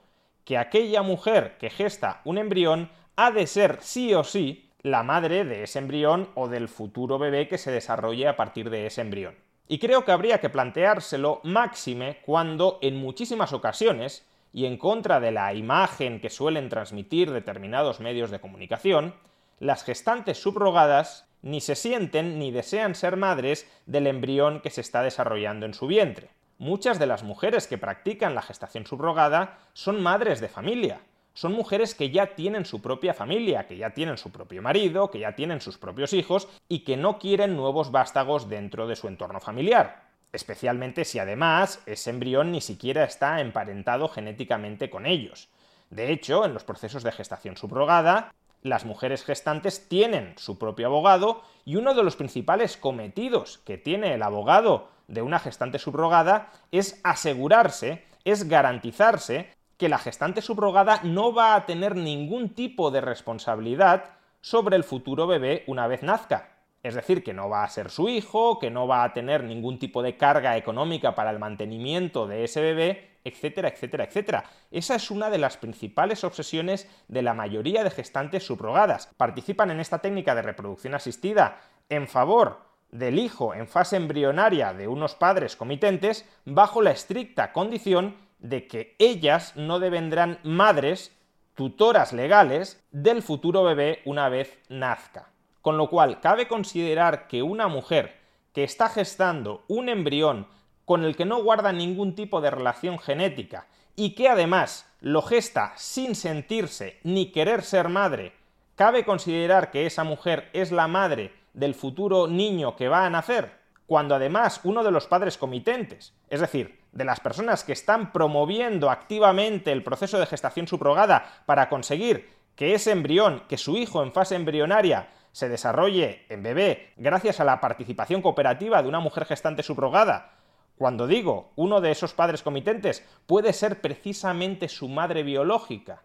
que 0.45 0.57
aquella 0.57 1.03
mujer 1.03 1.59
que 1.59 1.69
gesta 1.69 2.23
un 2.25 2.39
embrión 2.39 2.91
ha 3.17 3.31
de 3.31 3.47
ser 3.47 3.79
sí 3.83 4.15
o 4.15 4.25
sí 4.25 4.71
la 4.83 5.03
madre 5.03 5.45
de 5.45 5.65
ese 5.65 5.81
embrión 5.81 6.31
o 6.35 6.49
del 6.49 6.69
futuro 6.69 7.19
bebé 7.19 7.49
que 7.49 7.59
se 7.59 7.71
desarrolle 7.71 8.29
a 8.29 8.37
partir 8.37 8.71
de 8.71 8.87
ese 8.87 9.03
embrión. 9.03 9.35
Y 9.69 9.79
creo 9.79 10.05
que 10.05 10.13
habría 10.13 10.41
que 10.41 10.49
planteárselo 10.49 11.41
máxime 11.45 12.19
cuando 12.25 12.79
en 12.81 12.97
muchísimas 12.97 13.53
ocasiones, 13.53 14.27
y 14.53 14.65
en 14.65 14.79
contra 14.79 15.21
de 15.21 15.31
la 15.31 15.53
imagen 15.53 16.21
que 16.21 16.31
suelen 16.31 16.71
transmitir 16.71 17.31
determinados 17.31 18.01
medios 18.01 18.31
de 18.31 18.41
comunicación, 18.41 19.15
las 19.59 19.85
gestantes 19.85 20.41
subrogadas 20.41 21.29
ni 21.43 21.61
se 21.61 21.75
sienten 21.75 22.39
ni 22.39 22.51
desean 22.51 22.95
ser 22.95 23.17
madres 23.17 23.71
del 23.87 24.07
embrión 24.07 24.61
que 24.61 24.71
se 24.71 24.81
está 24.81 25.03
desarrollando 25.03 25.67
en 25.67 25.75
su 25.75 25.87
vientre. 25.87 26.31
Muchas 26.59 26.99
de 26.99 27.07
las 27.07 27.23
mujeres 27.23 27.67
que 27.67 27.79
practican 27.79 28.35
la 28.35 28.43
gestación 28.43 28.87
subrogada 28.87 29.59
son 29.75 30.03
madres 30.03 30.41
de 30.41 30.49
familia, 30.49 31.01
son 31.39 31.53
mujeres 31.53 31.95
que 31.95 32.11
ya 32.11 32.35
tienen 32.35 32.65
su 32.65 32.83
propia 32.83 33.15
familia, 33.15 33.69
que 33.69 33.77
ya 33.77 33.91
tienen 33.91 34.19
su 34.19 34.33
propio 34.33 34.61
marido, 34.61 35.09
que 35.09 35.21
ya 35.21 35.37
tienen 35.37 35.61
sus 35.61 35.79
propios 35.79 36.13
hijos 36.13 36.49
y 36.69 36.81
que 36.81 36.97
no 36.97 37.21
quieren 37.21 37.55
nuevos 37.55 37.93
vástagos 37.93 38.49
dentro 38.49 38.89
de 38.89 38.97
su 38.97 39.07
entorno 39.07 39.39
familiar. 39.39 40.03
Especialmente 40.33 41.05
si 41.05 41.21
además 41.21 41.81
ese 41.87 42.11
embrión 42.11 42.51
ni 42.51 42.61
siquiera 42.61 43.05
está 43.05 43.41
emparentado 43.41 44.09
genéticamente 44.09 44.91
con 44.91 45.07
ellos. 45.07 45.49
De 45.91 46.11
hecho, 46.11 46.45
en 46.45 46.55
los 46.55 46.65
procesos 46.65 47.05
de 47.05 47.13
gestación 47.13 47.57
subrogada, 47.57 48.35
las 48.63 48.85
mujeres 48.85 49.23
gestantes 49.23 49.89
tienen 49.89 50.35
su 50.39 50.59
propio 50.59 50.89
abogado 50.89 51.43
y 51.65 51.77
uno 51.77 51.95
de 51.95 52.03
los 52.03 52.17
principales 52.17 52.77
cometidos 52.77 53.59
que 53.59 53.79
tiene 53.79 54.13
el 54.13 54.25
abogado 54.25 54.89
de 55.07 55.23
una 55.23 55.39
gestante 55.39 55.79
subrogada 55.79 56.51
es 56.73 57.01
asegurarse, 57.05 58.07
es 58.25 58.49
garantizarse 58.49 59.57
que 59.79 59.89
la 59.89 59.99
gestante 59.99 60.43
subrogada 60.43 61.01
no 61.05 61.33
va 61.33 61.55
a 61.55 61.65
tener 61.65 61.97
ningún 61.97 62.51
tipo 62.51 62.91
de 62.91 63.01
responsabilidad 63.01 64.05
sobre 64.41 64.77
el 64.77 64.85
futuro 64.85 65.27
bebé 65.27 65.65
una 65.67 65.87
vez 65.87 66.03
nazca. 66.03 66.51
Es 66.83 66.95
decir, 66.95 67.25
que 67.25 67.33
no 67.33 67.49
va 67.49 67.65
a 67.65 67.69
ser 67.69 67.91
su 67.91 68.09
hijo, 68.09 68.59
que 68.59 68.71
no 68.71 68.87
va 68.87 69.05
a 69.05 69.13
tener 69.13 69.45
ningún 69.45 69.79
tipo 69.79 70.03
de 70.03 70.17
carga 70.17 70.57
económica 70.57 71.15
para 71.15 71.31
el 71.31 71.39
mantenimiento 71.39 72.27
de 72.27 72.45
ese 72.45 72.61
bebé, 72.61 73.19
etcétera, 73.25 73.69
etcétera, 73.69 74.05
etcétera. 74.05 74.45
Esa 74.71 74.95
es 74.95 75.11
una 75.11 75.31
de 75.31 75.39
las 75.39 75.57
principales 75.57 76.23
obsesiones 76.25 76.89
de 77.09 77.23
la 77.23 77.35
mayoría 77.35 77.83
de 77.83 77.91
gestantes 77.91 78.47
subrogadas. 78.47 79.09
Participan 79.17 79.71
en 79.71 79.81
esta 79.81 79.99
técnica 79.99 80.35
de 80.35 80.43
reproducción 80.43 80.95
asistida 80.95 81.61
en 81.89 82.07
favor 82.07 82.69
del 82.91 83.19
hijo 83.19 83.55
en 83.55 83.69
fase 83.69 83.97
embrionaria 83.97 84.73
de 84.73 84.89
unos 84.89 85.15
padres 85.15 85.57
comitentes 85.57 86.27
bajo 86.47 86.81
la 86.81 86.91
estricta 86.91 87.53
condición 87.53 88.17
de 88.39 88.67
que 88.67 88.95
ellas 88.99 89.57
no 89.57 89.79
devendrán 89.79 90.39
madres, 90.43 91.17
tutoras 91.55 92.13
legales, 92.13 92.83
del 92.91 93.23
futuro 93.23 93.65
bebé 93.65 94.01
una 94.05 94.29
vez 94.29 94.59
nazca. 94.69 95.31
Con 95.61 95.77
lo 95.77 95.91
cual, 95.91 96.21
cabe 96.21 96.49
considerar 96.49 97.27
que 97.27 97.43
una 97.43 97.69
mujer 97.69 98.17
que 98.53 98.65
está 98.65 98.89
gestando 98.89 99.65
un 99.69 99.89
embrión 99.89 100.47
con 100.85 101.05
el 101.05 101.17
que 101.17 101.27
no 101.27 101.43
guarda 101.43 101.73
ningún 101.73 102.15
tipo 102.15 102.41
de 102.41 102.51
relación 102.51 102.99
genética 102.99 103.67
y 103.95 104.15
que 104.15 104.29
además 104.29 104.91
lo 105.01 105.23
gesta 105.23 105.73
sin 105.77 106.15
sentirse 106.15 106.99
ni 107.03 107.31
querer 107.33 107.63
ser 107.63 107.89
madre, 107.89 108.33
cabe 108.75 109.05
considerar 109.05 109.71
que 109.71 109.87
esa 109.87 110.05
mujer 110.05 110.49
es 110.53 110.73
la 110.73 110.89
madre 110.89 111.33
del 111.53 111.75
futuro 111.75 112.29
niño 112.29 112.77
que 112.77 112.89
va 112.89 113.05
a 113.05 113.11
nacer, 113.11 113.58
cuando 113.89 114.15
además 114.15 114.61
uno 114.65 114.85
de 114.85 114.91
los 114.91 115.07
padres 115.07 115.39
comitentes, 115.39 116.15
es 116.29 116.41
decir, 116.41 116.79
de 116.93 117.07
las 117.07 117.21
personas 117.21 117.65
que 117.65 117.73
están 117.73 118.13
promoviendo 118.13 118.91
activamente 118.91 119.73
el 119.73 119.83
proceso 119.83 120.19
de 120.19 120.27
gestación 120.27 120.69
subrogada 120.69 121.43
para 121.47 121.71
conseguir 121.71 122.29
que 122.55 122.75
ese 122.75 122.93
embrión, 122.93 123.45
que 123.49 123.57
su 123.57 123.79
hijo 123.79 124.03
en 124.03 124.13
fase 124.13 124.35
embrionaria 124.35 125.09
se 125.33 125.49
desarrolle 125.49 126.27
en 126.29 126.43
bebé 126.43 126.93
gracias 126.99 127.41
a 127.41 127.45
la 127.45 127.63
participación 127.63 128.21
cooperativa 128.21 128.83
de 128.83 128.89
una 128.91 129.01
mujer 129.01 129.25
gestante 129.25 129.63
subrogada, 129.63 130.33
cuando 130.77 131.07
digo 131.07 131.53
uno 131.57 131.81
de 131.81 131.91
esos 131.91 132.13
padres 132.13 132.43
comitentes 132.43 133.03
puede 133.25 133.55
ser 133.55 133.81
precisamente 133.81 134.69
su 134.69 134.91
madre 134.91 135.23
biológica, 135.23 136.03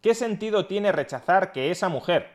¿qué 0.00 0.14
sentido 0.14 0.64
tiene 0.64 0.90
rechazar 0.90 1.52
que 1.52 1.70
esa 1.70 1.90
mujer, 1.90 2.30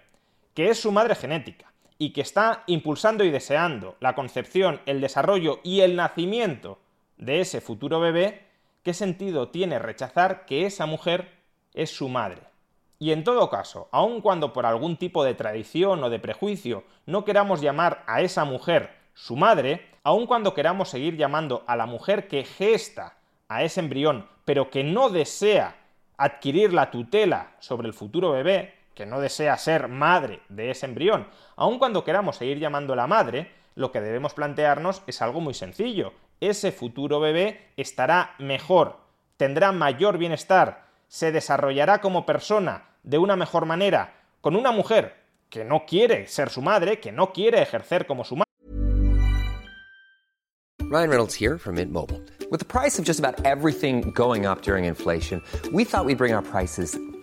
que 0.54 0.70
es 0.70 0.80
su 0.80 0.92
madre 0.92 1.16
genética, 1.16 1.74
y 1.98 2.12
que 2.12 2.22
está 2.22 2.64
impulsando 2.68 3.24
y 3.24 3.32
deseando 3.32 3.96
la 4.00 4.16
concepción, 4.16 4.82
el 4.86 5.02
desarrollo 5.02 5.60
y 5.64 5.82
el 5.82 5.96
nacimiento 5.96 6.80
de 7.18 7.40
ese 7.40 7.62
futuro 7.62 8.00
bebé, 8.00 8.46
¿qué 8.84 8.94
sentido 8.94 9.50
tiene 9.50 9.80
rechazar 9.80 10.46
que 10.46 10.66
esa 10.66 10.86
mujer 10.86 11.32
es 11.74 11.90
su 11.90 12.10
madre? 12.10 12.42
Y 13.00 13.12
en 13.12 13.24
todo 13.24 13.50
caso, 13.50 13.90
aun 13.92 14.22
cuando 14.22 14.54
por 14.54 14.66
algún 14.66 14.98
tipo 14.98 15.24
de 15.24 15.34
tradición 15.34 16.04
o 16.04 16.10
de 16.10 16.20
prejuicio 16.20 16.84
no 17.06 17.26
queramos 17.26 17.62
llamar 17.62 18.04
a 18.08 18.22
esa 18.22 18.46
mujer 18.46 18.92
su 19.14 19.36
madre, 19.36 19.90
aun 20.04 20.28
cuando 20.28 20.54
queramos 20.54 20.90
seguir 20.90 21.18
llamando 21.18 21.64
a 21.68 21.76
la 21.76 21.86
mujer 21.86 22.28
que 22.28 22.44
gesta 22.44 23.18
a 23.48 23.64
ese 23.64 23.80
embrión, 23.80 24.28
pero 24.46 24.70
que 24.70 24.84
no 24.84 25.10
desea 25.10 25.76
adquirir 26.18 26.74
la 26.74 26.92
tutela 26.92 27.56
sobre 27.60 27.88
el 27.88 27.94
futuro 27.94 28.32
bebé, 28.32 28.75
que 28.96 29.06
no 29.06 29.20
desea 29.20 29.58
ser 29.58 29.90
madre 29.90 30.42
de 30.50 30.72
ese 30.72 30.86
embrión, 30.86 31.28
aun 31.56 31.78
cuando 31.78 32.04
queramos 32.04 32.38
seguir 32.38 32.60
llamando 32.60 32.96
la 32.96 33.08
madre, 33.08 33.52
lo 33.76 33.92
que 33.92 34.02
debemos 34.02 34.34
plantearnos 34.34 35.04
es 35.06 35.22
algo 35.22 35.42
muy 35.42 35.54
sencillo. 35.54 36.14
Ese 36.40 36.72
futuro 36.72 37.20
bebé 37.20 37.74
estará 37.78 38.36
mejor, 38.40 38.98
tendrá 39.38 39.72
mayor 39.74 40.18
bienestar, 40.18 40.86
se 41.08 41.32
desarrollará 41.32 42.00
como 42.00 42.26
persona 42.26 42.86
de 43.04 43.18
una 43.18 43.36
mejor 43.36 43.66
manera 43.66 44.16
con 44.42 44.56
una 44.56 44.72
mujer 44.72 45.16
que 45.50 45.66
no 45.66 45.86
quiere 45.86 46.28
ser 46.28 46.50
su 46.50 46.62
madre, 46.62 47.00
que 47.00 47.12
no 47.12 47.32
quiere 47.34 47.62
ejercer 47.62 48.08
como 48.08 48.24
su 48.24 48.36
madre. 48.38 48.46
Ryan 50.90 51.10
Reynolds 51.10 51.36
here 51.36 51.58
from 51.58 51.76
Mint 51.76 51.92
Mobile. 51.92 52.22
With 52.52 52.60
the 52.60 52.66
price 52.66 53.00
of 53.00 53.06
just 53.06 53.20
about 53.20 53.44
everything 53.44 54.12
going 54.12 54.46
up 54.46 54.62
during 54.62 54.86
inflation, 54.86 55.42
we 55.74 55.84
thought 55.84 56.06
we'd 56.06 56.18
bring 56.18 56.34
our 56.34 56.44
prices 56.44 56.98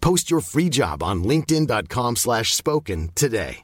Post 0.00 0.30
your 0.30 0.42
free 0.42 0.68
job 0.68 1.02
on 1.02 1.22
linkedin.com/spoken 1.22 2.16
slash 2.16 2.54
spoken 2.54 3.10
today. 3.14 3.62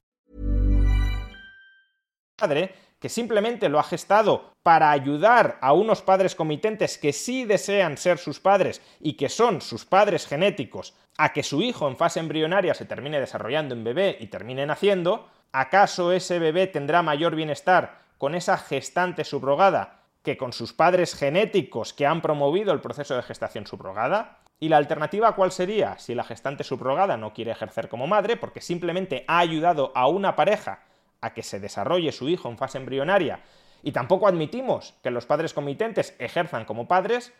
madre 2.40 2.74
que 2.98 3.08
simplemente 3.08 3.68
lo 3.68 3.78
ha 3.78 3.82
gestado 3.82 4.52
para 4.62 4.90
ayudar 4.90 5.58
a 5.60 5.72
unos 5.72 6.02
padres 6.02 6.34
comitentes 6.34 6.98
que 6.98 7.12
sí 7.12 7.44
desean 7.44 7.96
ser 7.96 8.18
sus 8.18 8.40
padres 8.40 8.80
y 9.00 9.14
que 9.14 9.28
son 9.28 9.60
sus 9.60 9.84
padres 9.84 10.26
genéticos 10.26 10.94
a 11.18 11.32
que 11.32 11.42
su 11.42 11.62
hijo 11.62 11.88
en 11.88 11.96
fase 11.96 12.20
embrionaria 12.20 12.74
se 12.74 12.84
termine 12.84 13.20
desarrollando 13.20 13.74
en 13.74 13.84
bebé 13.84 14.16
y 14.20 14.26
termine 14.26 14.66
naciendo, 14.66 15.28
¿acaso 15.52 16.12
ese 16.12 16.38
bebé 16.38 16.66
tendrá 16.66 17.02
mayor 17.02 17.34
bienestar 17.34 18.02
con 18.18 18.34
esa 18.34 18.58
gestante 18.58 19.24
subrogada 19.24 20.02
que 20.22 20.36
con 20.36 20.52
sus 20.52 20.72
padres 20.72 21.14
genéticos 21.14 21.92
que 21.92 22.06
han 22.06 22.20
promovido 22.20 22.72
el 22.72 22.80
proceso 22.80 23.14
de 23.14 23.22
gestación 23.22 23.66
subrogada? 23.66 24.40
¿Y 24.58 24.68
la 24.68 24.78
alternativa 24.78 25.34
cuál 25.34 25.52
sería 25.52 25.98
si 25.98 26.14
la 26.14 26.24
gestante 26.24 26.64
subrogada 26.64 27.16
no 27.16 27.34
quiere 27.34 27.50
ejercer 27.50 27.88
como 27.88 28.06
madre 28.06 28.36
porque 28.36 28.60
simplemente 28.60 29.24
ha 29.28 29.38
ayudado 29.38 29.92
a 29.94 30.08
una 30.08 30.34
pareja 30.34 30.80
a 31.20 31.34
que 31.34 31.42
se 31.42 31.60
desarrolle 31.60 32.12
su 32.12 32.28
hijo 32.28 32.48
en 32.48 32.56
fase 32.56 32.78
embrionaria 32.78 33.40
y 33.82 33.92
tampoco 33.92 34.26
admitimos 34.26 34.94
que 35.02 35.10
los 35.10 35.26
padres 35.26 35.54
comitentes 35.54 36.16
ejerzan 36.18 36.64
como 36.64 36.88
padres, 36.88 37.32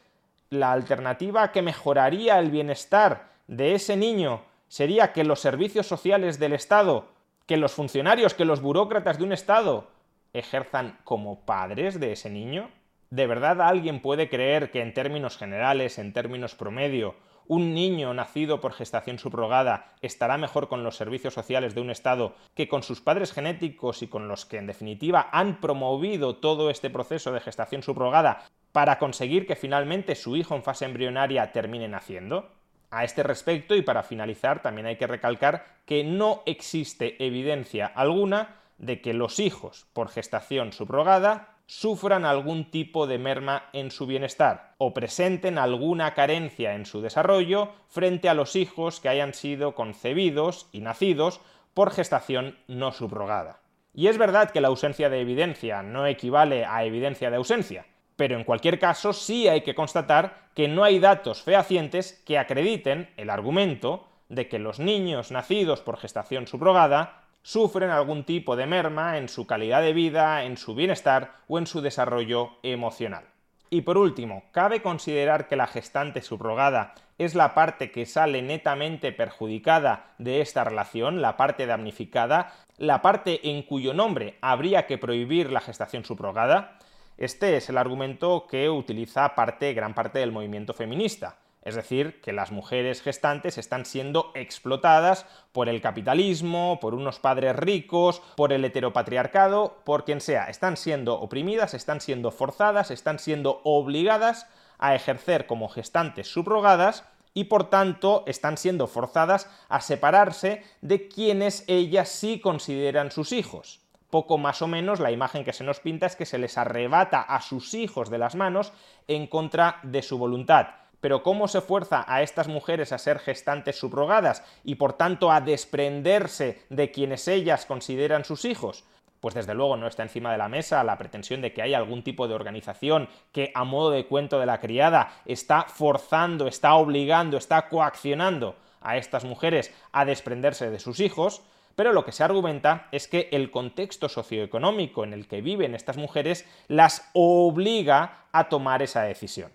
la 0.50 0.72
alternativa 0.72 1.50
que 1.50 1.62
mejoraría 1.62 2.38
el 2.38 2.50
bienestar 2.50 3.30
de 3.48 3.74
ese 3.74 3.96
niño 3.96 4.42
sería 4.68 5.12
que 5.12 5.24
los 5.24 5.40
servicios 5.40 5.86
sociales 5.86 6.38
del 6.38 6.52
Estado, 6.52 7.08
que 7.46 7.56
los 7.56 7.72
funcionarios, 7.72 8.34
que 8.34 8.44
los 8.44 8.60
burócratas 8.60 9.18
de 9.18 9.24
un 9.24 9.32
Estado 9.32 9.88
ejerzan 10.32 10.98
como 11.04 11.40
padres 11.40 11.98
de 11.98 12.12
ese 12.12 12.30
niño? 12.30 12.70
¿De 13.10 13.26
verdad 13.26 13.60
alguien 13.62 14.00
puede 14.00 14.28
creer 14.28 14.70
que 14.70 14.82
en 14.82 14.92
términos 14.92 15.36
generales, 15.36 15.98
en 15.98 16.12
términos 16.12 16.54
promedio, 16.54 17.14
un 17.48 17.74
niño 17.74 18.12
nacido 18.12 18.60
por 18.60 18.72
gestación 18.72 19.20
subrogada 19.20 19.92
estará 20.02 20.36
mejor 20.36 20.68
con 20.68 20.82
los 20.82 20.96
servicios 20.96 21.34
sociales 21.34 21.76
de 21.76 21.80
un 21.80 21.90
Estado 21.90 22.34
que 22.54 22.68
con 22.68 22.82
sus 22.82 23.00
padres 23.00 23.32
genéticos 23.32 24.02
y 24.02 24.08
con 24.08 24.26
los 24.26 24.46
que 24.46 24.58
en 24.58 24.66
definitiva 24.66 25.28
han 25.30 25.60
promovido 25.60 26.36
todo 26.36 26.70
este 26.70 26.90
proceso 26.90 27.30
de 27.30 27.40
gestación 27.40 27.84
subrogada 27.84 28.44
para 28.72 28.98
conseguir 28.98 29.46
que 29.46 29.54
finalmente 29.54 30.16
su 30.16 30.36
hijo 30.36 30.56
en 30.56 30.64
fase 30.64 30.84
embrionaria 30.84 31.52
termine 31.52 31.86
naciendo? 31.86 32.50
A 32.90 33.04
este 33.04 33.22
respecto, 33.22 33.74
y 33.74 33.82
para 33.82 34.02
finalizar, 34.02 34.62
también 34.62 34.86
hay 34.86 34.96
que 34.96 35.06
recalcar 35.06 35.66
que 35.86 36.04
no 36.04 36.42
existe 36.46 37.24
evidencia 37.24 37.86
alguna 37.86 38.56
de 38.78 39.00
que 39.00 39.14
los 39.14 39.38
hijos 39.38 39.86
por 39.92 40.08
gestación 40.08 40.72
subrogada 40.72 41.55
sufran 41.66 42.24
algún 42.24 42.70
tipo 42.70 43.06
de 43.06 43.18
merma 43.18 43.64
en 43.72 43.90
su 43.90 44.06
bienestar 44.06 44.74
o 44.78 44.94
presenten 44.94 45.58
alguna 45.58 46.14
carencia 46.14 46.74
en 46.74 46.86
su 46.86 47.00
desarrollo 47.00 47.72
frente 47.88 48.28
a 48.28 48.34
los 48.34 48.56
hijos 48.56 49.00
que 49.00 49.08
hayan 49.08 49.34
sido 49.34 49.74
concebidos 49.74 50.68
y 50.72 50.80
nacidos 50.80 51.40
por 51.74 51.90
gestación 51.90 52.56
no 52.68 52.92
subrogada. 52.92 53.60
Y 53.92 54.08
es 54.08 54.18
verdad 54.18 54.50
que 54.50 54.60
la 54.60 54.68
ausencia 54.68 55.08
de 55.08 55.20
evidencia 55.20 55.82
no 55.82 56.06
equivale 56.06 56.64
a 56.64 56.84
evidencia 56.84 57.30
de 57.30 57.36
ausencia, 57.36 57.86
pero 58.14 58.36
en 58.36 58.44
cualquier 58.44 58.78
caso 58.78 59.12
sí 59.12 59.48
hay 59.48 59.62
que 59.62 59.74
constatar 59.74 60.48
que 60.54 60.68
no 60.68 60.84
hay 60.84 60.98
datos 60.98 61.42
fehacientes 61.42 62.22
que 62.24 62.38
acrediten 62.38 63.10
el 63.16 63.30
argumento 63.30 64.08
de 64.28 64.48
que 64.48 64.58
los 64.58 64.78
niños 64.78 65.30
nacidos 65.30 65.80
por 65.80 65.98
gestación 65.98 66.46
subrogada 66.46 67.25
sufren 67.46 67.90
algún 67.90 68.24
tipo 68.24 68.56
de 68.56 68.66
merma 68.66 69.18
en 69.18 69.28
su 69.28 69.46
calidad 69.46 69.80
de 69.80 69.92
vida, 69.92 70.42
en 70.42 70.56
su 70.56 70.74
bienestar 70.74 71.30
o 71.46 71.58
en 71.58 71.68
su 71.68 71.80
desarrollo 71.80 72.58
emocional. 72.64 73.22
Y 73.70 73.82
por 73.82 73.98
último, 73.98 74.42
cabe 74.50 74.82
considerar 74.82 75.46
que 75.46 75.54
la 75.54 75.68
gestante 75.68 76.22
subrogada 76.22 76.96
es 77.18 77.36
la 77.36 77.54
parte 77.54 77.92
que 77.92 78.04
sale 78.04 78.42
netamente 78.42 79.12
perjudicada 79.12 80.14
de 80.18 80.40
esta 80.40 80.64
relación, 80.64 81.22
la 81.22 81.36
parte 81.36 81.66
damnificada, 81.66 82.52
la 82.78 83.00
parte 83.00 83.48
en 83.48 83.62
cuyo 83.62 83.94
nombre 83.94 84.38
habría 84.40 84.88
que 84.88 84.98
prohibir 84.98 85.52
la 85.52 85.60
gestación 85.60 86.04
subrogada. 86.04 86.80
Este 87.16 87.56
es 87.56 87.68
el 87.68 87.78
argumento 87.78 88.48
que 88.48 88.68
utiliza 88.68 89.36
parte, 89.36 89.72
gran 89.72 89.94
parte 89.94 90.18
del 90.18 90.32
movimiento 90.32 90.74
feminista. 90.74 91.36
Es 91.66 91.74
decir, 91.74 92.20
que 92.20 92.32
las 92.32 92.52
mujeres 92.52 93.02
gestantes 93.02 93.58
están 93.58 93.86
siendo 93.86 94.30
explotadas 94.36 95.26
por 95.50 95.68
el 95.68 95.80
capitalismo, 95.80 96.78
por 96.80 96.94
unos 96.94 97.18
padres 97.18 97.56
ricos, 97.56 98.22
por 98.36 98.52
el 98.52 98.64
heteropatriarcado, 98.64 99.78
por 99.82 100.04
quien 100.04 100.20
sea. 100.20 100.44
Están 100.44 100.76
siendo 100.76 101.20
oprimidas, 101.20 101.74
están 101.74 102.00
siendo 102.00 102.30
forzadas, 102.30 102.92
están 102.92 103.18
siendo 103.18 103.62
obligadas 103.64 104.46
a 104.78 104.94
ejercer 104.94 105.48
como 105.48 105.68
gestantes 105.68 106.28
subrogadas 106.28 107.02
y 107.34 107.44
por 107.44 107.68
tanto 107.68 108.22
están 108.28 108.58
siendo 108.58 108.86
forzadas 108.86 109.50
a 109.68 109.80
separarse 109.80 110.62
de 110.82 111.08
quienes 111.08 111.64
ellas 111.66 112.10
sí 112.10 112.38
consideran 112.38 113.10
sus 113.10 113.32
hijos. 113.32 113.80
Poco 114.08 114.38
más 114.38 114.62
o 114.62 114.68
menos 114.68 115.00
la 115.00 115.10
imagen 115.10 115.42
que 115.42 115.52
se 115.52 115.64
nos 115.64 115.80
pinta 115.80 116.06
es 116.06 116.14
que 116.14 116.26
se 116.26 116.38
les 116.38 116.58
arrebata 116.58 117.22
a 117.22 117.40
sus 117.40 117.74
hijos 117.74 118.08
de 118.08 118.18
las 118.18 118.36
manos 118.36 118.72
en 119.08 119.26
contra 119.26 119.80
de 119.82 120.02
su 120.02 120.16
voluntad 120.16 120.85
pero 121.06 121.22
¿cómo 121.22 121.46
se 121.46 121.60
fuerza 121.60 122.04
a 122.08 122.22
estas 122.22 122.48
mujeres 122.48 122.90
a 122.90 122.98
ser 122.98 123.20
gestantes 123.20 123.78
subrogadas 123.78 124.42
y 124.64 124.74
por 124.74 124.94
tanto 124.94 125.30
a 125.30 125.40
desprenderse 125.40 126.64
de 126.68 126.90
quienes 126.90 127.28
ellas 127.28 127.64
consideran 127.64 128.24
sus 128.24 128.44
hijos? 128.44 128.82
Pues 129.20 129.32
desde 129.36 129.54
luego 129.54 129.76
no 129.76 129.86
está 129.86 130.02
encima 130.02 130.32
de 130.32 130.38
la 130.38 130.48
mesa 130.48 130.82
la 130.82 130.98
pretensión 130.98 131.42
de 131.42 131.52
que 131.52 131.62
haya 131.62 131.78
algún 131.78 132.02
tipo 132.02 132.26
de 132.26 132.34
organización 132.34 133.08
que 133.30 133.52
a 133.54 133.62
modo 133.62 133.92
de 133.92 134.08
cuento 134.08 134.40
de 134.40 134.46
la 134.46 134.58
criada 134.58 135.12
está 135.26 135.66
forzando, 135.68 136.48
está 136.48 136.74
obligando, 136.74 137.36
está 137.36 137.68
coaccionando 137.68 138.56
a 138.80 138.96
estas 138.96 139.24
mujeres 139.24 139.72
a 139.92 140.06
desprenderse 140.06 140.72
de 140.72 140.80
sus 140.80 140.98
hijos, 140.98 141.40
pero 141.76 141.92
lo 141.92 142.04
que 142.04 142.10
se 142.10 142.24
argumenta 142.24 142.88
es 142.90 143.06
que 143.06 143.28
el 143.30 143.52
contexto 143.52 144.08
socioeconómico 144.08 145.04
en 145.04 145.12
el 145.12 145.28
que 145.28 145.40
viven 145.40 145.76
estas 145.76 145.98
mujeres 145.98 146.44
las 146.66 147.08
obliga 147.12 148.24
a 148.32 148.48
tomar 148.48 148.82
esa 148.82 149.02
decisión 149.02 149.52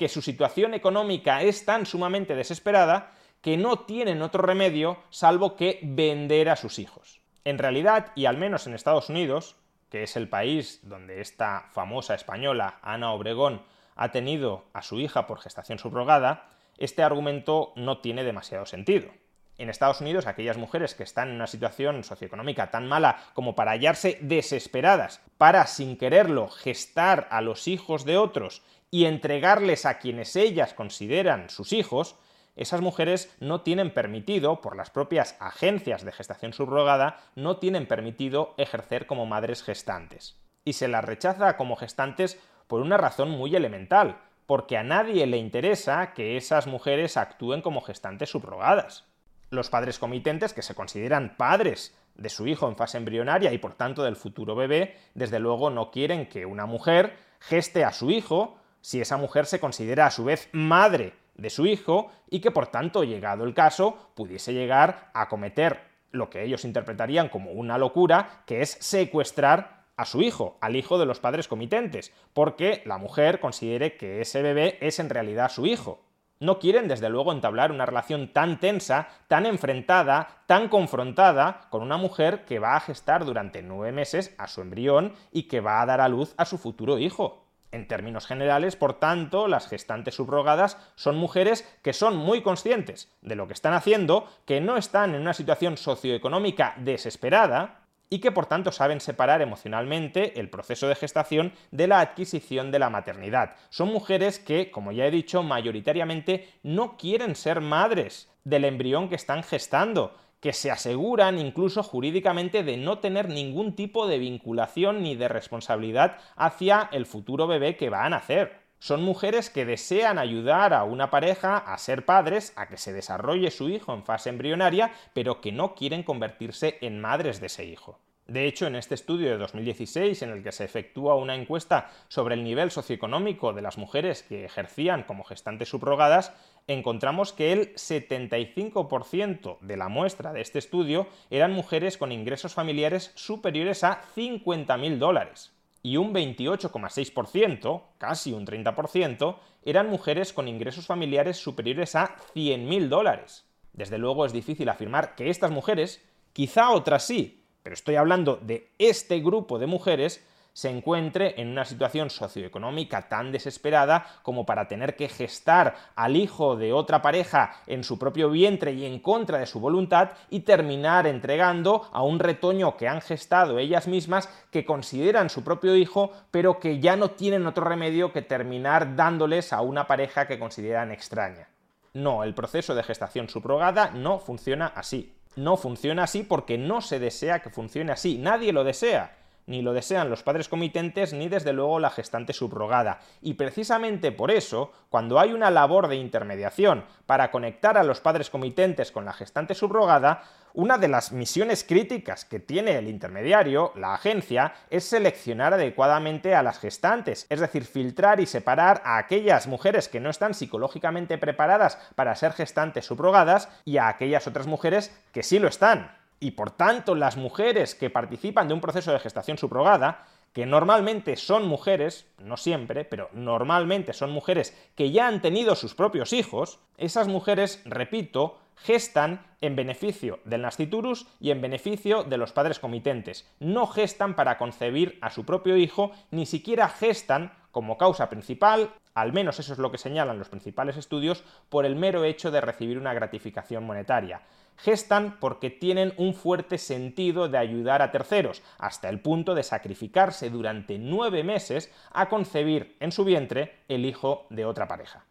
que 0.00 0.08
su 0.08 0.22
situación 0.22 0.72
económica 0.72 1.42
es 1.42 1.66
tan 1.66 1.84
sumamente 1.84 2.34
desesperada 2.34 3.12
que 3.42 3.58
no 3.58 3.80
tienen 3.80 4.22
otro 4.22 4.40
remedio 4.40 4.96
salvo 5.10 5.56
que 5.56 5.78
vender 5.82 6.48
a 6.48 6.56
sus 6.56 6.78
hijos. 6.78 7.20
En 7.44 7.58
realidad, 7.58 8.10
y 8.14 8.24
al 8.24 8.38
menos 8.38 8.66
en 8.66 8.72
Estados 8.72 9.10
Unidos, 9.10 9.56
que 9.90 10.02
es 10.02 10.16
el 10.16 10.26
país 10.26 10.80
donde 10.84 11.20
esta 11.20 11.68
famosa 11.72 12.14
española, 12.14 12.78
Ana 12.80 13.12
Obregón, 13.12 13.60
ha 13.94 14.10
tenido 14.10 14.64
a 14.72 14.80
su 14.80 14.98
hija 15.00 15.26
por 15.26 15.38
gestación 15.38 15.78
subrogada, 15.78 16.48
este 16.78 17.02
argumento 17.02 17.74
no 17.76 17.98
tiene 17.98 18.24
demasiado 18.24 18.64
sentido. 18.64 19.10
En 19.58 19.68
Estados 19.68 20.00
Unidos, 20.00 20.26
aquellas 20.26 20.56
mujeres 20.56 20.94
que 20.94 21.02
están 21.02 21.28
en 21.28 21.34
una 21.34 21.46
situación 21.46 22.04
socioeconómica 22.04 22.70
tan 22.70 22.88
mala 22.88 23.18
como 23.34 23.54
para 23.54 23.72
hallarse 23.72 24.16
desesperadas 24.22 25.20
para, 25.36 25.66
sin 25.66 25.98
quererlo, 25.98 26.48
gestar 26.48 27.28
a 27.30 27.42
los 27.42 27.68
hijos 27.68 28.06
de 28.06 28.16
otros 28.16 28.62
y 28.90 29.04
entregarles 29.04 29.86
a 29.86 29.98
quienes 29.98 30.34
ellas 30.36 30.74
consideran 30.74 31.48
sus 31.50 31.72
hijos, 31.72 32.16
esas 32.56 32.80
mujeres 32.80 33.34
no 33.40 33.62
tienen 33.62 33.94
permitido, 33.94 34.60
por 34.60 34.76
las 34.76 34.90
propias 34.90 35.36
agencias 35.40 36.04
de 36.04 36.12
gestación 36.12 36.52
subrogada, 36.52 37.18
no 37.36 37.58
tienen 37.58 37.86
permitido 37.86 38.54
ejercer 38.58 39.06
como 39.06 39.26
madres 39.26 39.62
gestantes. 39.62 40.36
Y 40.64 40.74
se 40.74 40.88
las 40.88 41.04
rechaza 41.04 41.56
como 41.56 41.76
gestantes 41.76 42.38
por 42.66 42.80
una 42.80 42.96
razón 42.96 43.30
muy 43.30 43.54
elemental, 43.54 44.18
porque 44.46 44.76
a 44.76 44.82
nadie 44.82 45.26
le 45.26 45.36
interesa 45.36 46.12
que 46.12 46.36
esas 46.36 46.66
mujeres 46.66 47.16
actúen 47.16 47.62
como 47.62 47.80
gestantes 47.80 48.30
subrogadas. 48.30 49.04
Los 49.48 49.70
padres 49.70 49.98
comitentes, 49.98 50.52
que 50.52 50.62
se 50.62 50.74
consideran 50.74 51.36
padres 51.36 51.96
de 52.16 52.28
su 52.28 52.46
hijo 52.46 52.68
en 52.68 52.76
fase 52.76 52.98
embrionaria 52.98 53.52
y 53.52 53.58
por 53.58 53.74
tanto 53.74 54.02
del 54.02 54.16
futuro 54.16 54.54
bebé, 54.54 54.96
desde 55.14 55.38
luego 55.38 55.70
no 55.70 55.90
quieren 55.90 56.26
que 56.26 56.46
una 56.46 56.66
mujer 56.66 57.16
geste 57.40 57.84
a 57.84 57.92
su 57.92 58.10
hijo 58.10 58.59
si 58.80 59.00
esa 59.00 59.16
mujer 59.16 59.46
se 59.46 59.60
considera 59.60 60.06
a 60.06 60.10
su 60.10 60.24
vez 60.24 60.48
madre 60.52 61.14
de 61.34 61.50
su 61.50 61.66
hijo 61.66 62.10
y 62.28 62.40
que 62.40 62.50
por 62.50 62.66
tanto, 62.68 63.04
llegado 63.04 63.44
el 63.44 63.54
caso, 63.54 64.10
pudiese 64.14 64.52
llegar 64.52 65.10
a 65.14 65.28
cometer 65.28 65.80
lo 66.12 66.28
que 66.30 66.42
ellos 66.42 66.64
interpretarían 66.64 67.28
como 67.28 67.52
una 67.52 67.78
locura, 67.78 68.42
que 68.46 68.62
es 68.62 68.76
secuestrar 68.80 69.84
a 69.96 70.04
su 70.04 70.22
hijo, 70.22 70.56
al 70.60 70.76
hijo 70.76 70.98
de 70.98 71.06
los 71.06 71.20
padres 71.20 71.46
comitentes, 71.46 72.12
porque 72.32 72.82
la 72.86 72.98
mujer 72.98 73.38
considere 73.38 73.96
que 73.96 74.20
ese 74.20 74.42
bebé 74.42 74.78
es 74.80 74.98
en 74.98 75.10
realidad 75.10 75.50
su 75.50 75.66
hijo. 75.66 76.02
No 76.38 76.58
quieren, 76.58 76.88
desde 76.88 77.10
luego, 77.10 77.32
entablar 77.32 77.70
una 77.70 77.84
relación 77.84 78.32
tan 78.32 78.60
tensa, 78.60 79.08
tan 79.28 79.44
enfrentada, 79.44 80.42
tan 80.46 80.68
confrontada 80.68 81.66
con 81.68 81.82
una 81.82 81.98
mujer 81.98 82.46
que 82.46 82.58
va 82.58 82.76
a 82.76 82.80
gestar 82.80 83.26
durante 83.26 83.60
nueve 83.60 83.92
meses 83.92 84.34
a 84.38 84.46
su 84.46 84.62
embrión 84.62 85.12
y 85.32 85.42
que 85.44 85.60
va 85.60 85.82
a 85.82 85.86
dar 85.86 86.00
a 86.00 86.08
luz 86.08 86.32
a 86.38 86.46
su 86.46 86.56
futuro 86.56 86.98
hijo. 86.98 87.44
En 87.72 87.86
términos 87.86 88.26
generales, 88.26 88.74
por 88.74 88.98
tanto, 88.98 89.46
las 89.46 89.68
gestantes 89.68 90.16
subrogadas 90.16 90.76
son 90.96 91.16
mujeres 91.16 91.68
que 91.82 91.92
son 91.92 92.16
muy 92.16 92.42
conscientes 92.42 93.12
de 93.22 93.36
lo 93.36 93.46
que 93.46 93.52
están 93.52 93.74
haciendo, 93.74 94.26
que 94.44 94.60
no 94.60 94.76
están 94.76 95.14
en 95.14 95.20
una 95.20 95.34
situación 95.34 95.76
socioeconómica 95.76 96.74
desesperada 96.78 97.80
y 98.10 98.18
que 98.18 98.32
por 98.32 98.46
tanto 98.46 98.72
saben 98.72 99.00
separar 99.00 99.40
emocionalmente 99.40 100.40
el 100.40 100.50
proceso 100.50 100.88
de 100.88 100.96
gestación 100.96 101.52
de 101.70 101.86
la 101.86 102.00
adquisición 102.00 102.72
de 102.72 102.80
la 102.80 102.90
maternidad. 102.90 103.54
Son 103.70 103.88
mujeres 103.88 104.40
que, 104.40 104.72
como 104.72 104.90
ya 104.90 105.06
he 105.06 105.12
dicho, 105.12 105.44
mayoritariamente 105.44 106.48
no 106.64 106.96
quieren 106.96 107.36
ser 107.36 107.60
madres 107.60 108.28
del 108.42 108.64
embrión 108.64 109.08
que 109.08 109.14
están 109.14 109.44
gestando, 109.44 110.16
que 110.40 110.52
se 110.52 110.70
aseguran 110.70 111.38
incluso 111.38 111.82
jurídicamente 111.82 112.62
de 112.62 112.76
no 112.76 112.98
tener 112.98 113.28
ningún 113.28 113.74
tipo 113.76 114.06
de 114.06 114.18
vinculación 114.18 115.02
ni 115.02 115.14
de 115.14 115.28
responsabilidad 115.28 116.16
hacia 116.36 116.88
el 116.92 117.06
futuro 117.06 117.46
bebé 117.46 117.76
que 117.76 117.90
va 117.90 118.04
a 118.04 118.10
nacer. 118.10 118.58
Son 118.78 119.02
mujeres 119.02 119.50
que 119.50 119.66
desean 119.66 120.18
ayudar 120.18 120.72
a 120.72 120.84
una 120.84 121.10
pareja 121.10 121.58
a 121.58 121.76
ser 121.76 122.06
padres, 122.06 122.54
a 122.56 122.66
que 122.66 122.78
se 122.78 122.94
desarrolle 122.94 123.50
su 123.50 123.68
hijo 123.68 123.92
en 123.92 124.04
fase 124.04 124.30
embrionaria, 124.30 124.92
pero 125.12 125.42
que 125.42 125.52
no 125.52 125.74
quieren 125.74 126.02
convertirse 126.02 126.78
en 126.80 126.98
madres 126.98 127.40
de 127.40 127.46
ese 127.46 127.66
hijo. 127.66 127.98
De 128.30 128.46
hecho, 128.46 128.68
en 128.68 128.76
este 128.76 128.94
estudio 128.94 129.28
de 129.28 129.38
2016, 129.38 130.22
en 130.22 130.30
el 130.30 130.44
que 130.44 130.52
se 130.52 130.62
efectúa 130.64 131.16
una 131.16 131.34
encuesta 131.34 131.90
sobre 132.06 132.36
el 132.36 132.44
nivel 132.44 132.70
socioeconómico 132.70 133.52
de 133.52 133.60
las 133.60 133.76
mujeres 133.76 134.22
que 134.22 134.44
ejercían 134.44 135.02
como 135.02 135.24
gestantes 135.24 135.70
subrogadas, 135.70 136.32
encontramos 136.68 137.32
que 137.32 137.52
el 137.52 137.74
75% 137.74 139.58
de 139.58 139.76
la 139.76 139.88
muestra 139.88 140.32
de 140.32 140.42
este 140.42 140.60
estudio 140.60 141.08
eran 141.28 141.50
mujeres 141.50 141.98
con 141.98 142.12
ingresos 142.12 142.54
familiares 142.54 143.10
superiores 143.16 143.82
a 143.82 144.00
50.000 144.14 144.98
dólares. 144.98 145.50
Y 145.82 145.96
un 145.96 146.14
28,6%, 146.14 147.82
casi 147.98 148.32
un 148.32 148.46
30%, 148.46 149.38
eran 149.64 149.90
mujeres 149.90 150.32
con 150.32 150.46
ingresos 150.46 150.86
familiares 150.86 151.36
superiores 151.36 151.96
a 151.96 152.14
100.000 152.36 152.86
dólares. 152.86 153.44
Desde 153.72 153.98
luego 153.98 154.24
es 154.24 154.32
difícil 154.32 154.68
afirmar 154.68 155.16
que 155.16 155.30
estas 155.30 155.50
mujeres, 155.50 156.00
quizá 156.32 156.70
otras 156.70 157.04
sí, 157.04 157.39
pero 157.62 157.74
estoy 157.74 157.96
hablando 157.96 158.36
de 158.36 158.70
este 158.78 159.20
grupo 159.20 159.58
de 159.58 159.66
mujeres, 159.66 160.24
se 160.52 160.68
encuentre 160.68 161.40
en 161.40 161.48
una 161.48 161.64
situación 161.64 162.10
socioeconómica 162.10 163.08
tan 163.08 163.32
desesperada 163.32 164.06
como 164.22 164.44
para 164.44 164.68
tener 164.68 164.96
que 164.96 165.08
gestar 165.08 165.76
al 165.94 166.16
hijo 166.16 166.56
de 166.56 166.72
otra 166.72 167.02
pareja 167.02 167.56
en 167.66 167.84
su 167.84 167.98
propio 167.98 168.30
vientre 168.30 168.72
y 168.72 168.84
en 168.84 168.98
contra 168.98 169.38
de 169.38 169.46
su 169.46 169.60
voluntad 169.60 170.10
y 170.28 170.40
terminar 170.40 171.06
entregando 171.06 171.88
a 171.92 172.02
un 172.02 172.18
retoño 172.18 172.76
que 172.76 172.88
han 172.88 173.00
gestado 173.00 173.58
ellas 173.58 173.86
mismas 173.86 174.28
que 174.50 174.64
consideran 174.64 175.30
su 175.30 175.44
propio 175.44 175.76
hijo 175.76 176.12
pero 176.30 176.58
que 176.58 176.80
ya 176.80 176.96
no 176.96 177.12
tienen 177.12 177.46
otro 177.46 177.64
remedio 177.64 178.12
que 178.12 178.22
terminar 178.22 178.96
dándoles 178.96 179.52
a 179.52 179.60
una 179.60 179.86
pareja 179.86 180.26
que 180.26 180.38
consideran 180.38 180.90
extraña. 180.90 181.48
No, 181.92 182.22
el 182.22 182.34
proceso 182.34 182.74
de 182.74 182.84
gestación 182.84 183.28
subrogada 183.28 183.90
no 183.90 184.20
funciona 184.20 184.66
así. 184.66 185.12
No 185.36 185.56
funciona 185.56 186.04
así 186.04 186.22
porque 186.22 186.58
no 186.58 186.80
se 186.80 186.98
desea 186.98 187.40
que 187.40 187.50
funcione 187.50 187.92
así. 187.92 188.18
Nadie 188.18 188.52
lo 188.52 188.64
desea 188.64 189.16
ni 189.50 189.62
lo 189.62 189.72
desean 189.72 190.08
los 190.10 190.22
padres 190.22 190.48
comitentes 190.48 191.12
ni 191.12 191.28
desde 191.28 191.52
luego 191.52 191.80
la 191.80 191.90
gestante 191.90 192.32
subrogada. 192.32 193.00
Y 193.20 193.34
precisamente 193.34 194.12
por 194.12 194.30
eso, 194.30 194.70
cuando 194.88 195.18
hay 195.18 195.32
una 195.32 195.50
labor 195.50 195.88
de 195.88 195.96
intermediación 195.96 196.84
para 197.04 197.32
conectar 197.32 197.76
a 197.76 197.82
los 197.82 198.00
padres 198.00 198.30
comitentes 198.30 198.92
con 198.92 199.04
la 199.04 199.12
gestante 199.12 199.56
subrogada, 199.56 200.22
una 200.54 200.78
de 200.78 200.88
las 200.88 201.12
misiones 201.12 201.64
críticas 201.64 202.24
que 202.24 202.40
tiene 202.40 202.76
el 202.76 202.88
intermediario, 202.88 203.72
la 203.76 203.94
agencia, 203.94 204.54
es 204.70 204.84
seleccionar 204.84 205.54
adecuadamente 205.54 206.34
a 206.34 206.42
las 206.42 206.58
gestantes, 206.58 207.26
es 207.28 207.40
decir, 207.40 207.64
filtrar 207.64 208.20
y 208.20 208.26
separar 208.26 208.82
a 208.84 208.98
aquellas 208.98 209.46
mujeres 209.46 209.88
que 209.88 210.00
no 210.00 210.10
están 210.10 210.34
psicológicamente 210.34 211.18
preparadas 211.18 211.78
para 211.94 212.14
ser 212.16 212.32
gestantes 212.32 212.86
subrogadas 212.86 213.48
y 213.64 213.76
a 213.76 213.88
aquellas 213.88 214.26
otras 214.26 214.46
mujeres 214.46 214.96
que 215.12 215.22
sí 215.22 215.38
lo 215.38 215.48
están. 215.48 215.96
Y 216.18 216.32
por 216.32 216.50
tanto 216.50 216.94
las 216.94 217.16
mujeres 217.16 217.74
que 217.74 217.88
participan 217.88 218.48
de 218.48 218.54
un 218.54 218.60
proceso 218.60 218.92
de 218.92 219.00
gestación 219.00 219.38
subrogada, 219.38 220.04
que 220.32 220.46
normalmente 220.46 221.16
son 221.16 221.46
mujeres, 221.46 222.06
no 222.18 222.36
siempre, 222.36 222.84
pero 222.84 223.08
normalmente 223.12 223.92
son 223.92 224.10
mujeres 224.10 224.56
que 224.76 224.92
ya 224.92 225.08
han 225.08 225.22
tenido 225.22 225.56
sus 225.56 225.74
propios 225.74 226.12
hijos, 226.12 226.60
esas 226.76 227.08
mujeres, 227.08 227.62
repito, 227.64 228.38
gestan 228.62 229.26
en 229.40 229.56
beneficio 229.56 230.20
del 230.24 230.42
nasciturus 230.42 231.06
y 231.20 231.30
en 231.30 231.40
beneficio 231.40 232.04
de 232.04 232.18
los 232.18 232.32
padres 232.32 232.58
comitentes. 232.58 233.28
No 233.38 233.66
gestan 233.66 234.14
para 234.14 234.38
concebir 234.38 234.98
a 235.00 235.10
su 235.10 235.24
propio 235.24 235.56
hijo, 235.56 235.92
ni 236.10 236.26
siquiera 236.26 236.68
gestan 236.68 237.32
como 237.50 237.78
causa 237.78 238.08
principal, 238.08 238.70
al 238.94 239.12
menos 239.12 239.40
eso 239.40 239.52
es 239.52 239.58
lo 239.58 239.72
que 239.72 239.78
señalan 239.78 240.18
los 240.18 240.28
principales 240.28 240.76
estudios, 240.76 241.24
por 241.48 241.64
el 241.66 241.74
mero 241.74 242.04
hecho 242.04 242.30
de 242.30 242.40
recibir 242.40 242.78
una 242.78 242.94
gratificación 242.94 243.64
monetaria 243.64 244.22
gestan 244.62 245.18
porque 245.20 245.50
tienen 245.50 245.92
un 245.96 246.14
fuerte 246.14 246.58
sentido 246.58 247.28
de 247.28 247.38
ayudar 247.38 247.82
a 247.82 247.90
terceros, 247.90 248.42
hasta 248.58 248.88
el 248.88 249.00
punto 249.00 249.34
de 249.34 249.42
sacrificarse 249.42 250.30
durante 250.30 250.78
nueve 250.78 251.24
meses 251.24 251.72
a 251.92 252.08
concebir 252.08 252.76
en 252.80 252.92
su 252.92 253.04
vientre 253.04 253.60
el 253.68 253.86
hijo 253.86 254.26
de 254.30 254.44
otra 254.44 254.68
pareja. 254.68 255.04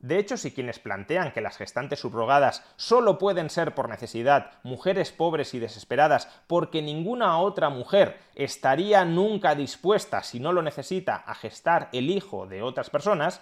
De 0.00 0.18
hecho, 0.18 0.36
si 0.36 0.52
quienes 0.52 0.78
plantean 0.78 1.32
que 1.32 1.40
las 1.40 1.56
gestantes 1.56 1.98
subrogadas 1.98 2.62
solo 2.76 3.18
pueden 3.18 3.50
ser 3.50 3.74
por 3.74 3.88
necesidad 3.88 4.52
mujeres 4.62 5.10
pobres 5.10 5.54
y 5.54 5.58
desesperadas 5.58 6.28
porque 6.46 6.82
ninguna 6.82 7.38
otra 7.38 7.68
mujer 7.68 8.20
estaría 8.36 9.04
nunca 9.04 9.56
dispuesta, 9.56 10.22
si 10.22 10.38
no 10.38 10.52
lo 10.52 10.62
necesita, 10.62 11.16
a 11.16 11.34
gestar 11.34 11.88
el 11.92 12.10
hijo 12.10 12.46
de 12.46 12.62
otras 12.62 12.90
personas, 12.90 13.40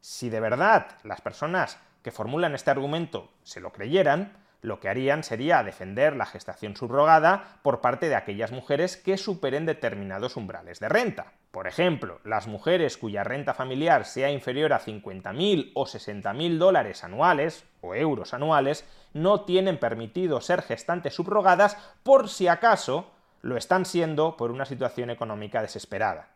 si 0.00 0.30
de 0.30 0.40
verdad 0.40 0.86
las 1.04 1.20
personas 1.20 1.78
que 2.02 2.10
formulan 2.10 2.54
este 2.54 2.70
argumento 2.70 3.30
se 3.42 3.60
lo 3.60 3.70
creyeran, 3.70 4.32
lo 4.62 4.80
que 4.80 4.88
harían 4.88 5.22
sería 5.22 5.62
defender 5.62 6.16
la 6.16 6.26
gestación 6.26 6.76
subrogada 6.76 7.58
por 7.62 7.80
parte 7.80 8.08
de 8.08 8.14
aquellas 8.14 8.52
mujeres 8.52 8.96
que 8.96 9.16
superen 9.16 9.66
determinados 9.66 10.36
umbrales 10.36 10.80
de 10.80 10.88
renta. 10.88 11.32
Por 11.50 11.66
ejemplo, 11.66 12.20
las 12.24 12.46
mujeres 12.46 12.96
cuya 12.96 13.24
renta 13.24 13.54
familiar 13.54 14.04
sea 14.04 14.30
inferior 14.30 14.72
a 14.72 14.80
50.000 14.80 15.72
o 15.74 15.86
60.000 15.86 16.58
dólares 16.58 17.02
anuales 17.02 17.64
o 17.80 17.94
euros 17.94 18.34
anuales 18.34 18.84
no 19.14 19.42
tienen 19.44 19.78
permitido 19.78 20.40
ser 20.40 20.62
gestantes 20.62 21.14
subrogadas 21.14 21.76
por 22.02 22.28
si 22.28 22.46
acaso 22.46 23.10
lo 23.42 23.56
están 23.56 23.84
siendo 23.84 24.36
por 24.36 24.50
una 24.50 24.66
situación 24.66 25.10
económica 25.10 25.62
desesperada. 25.62 26.28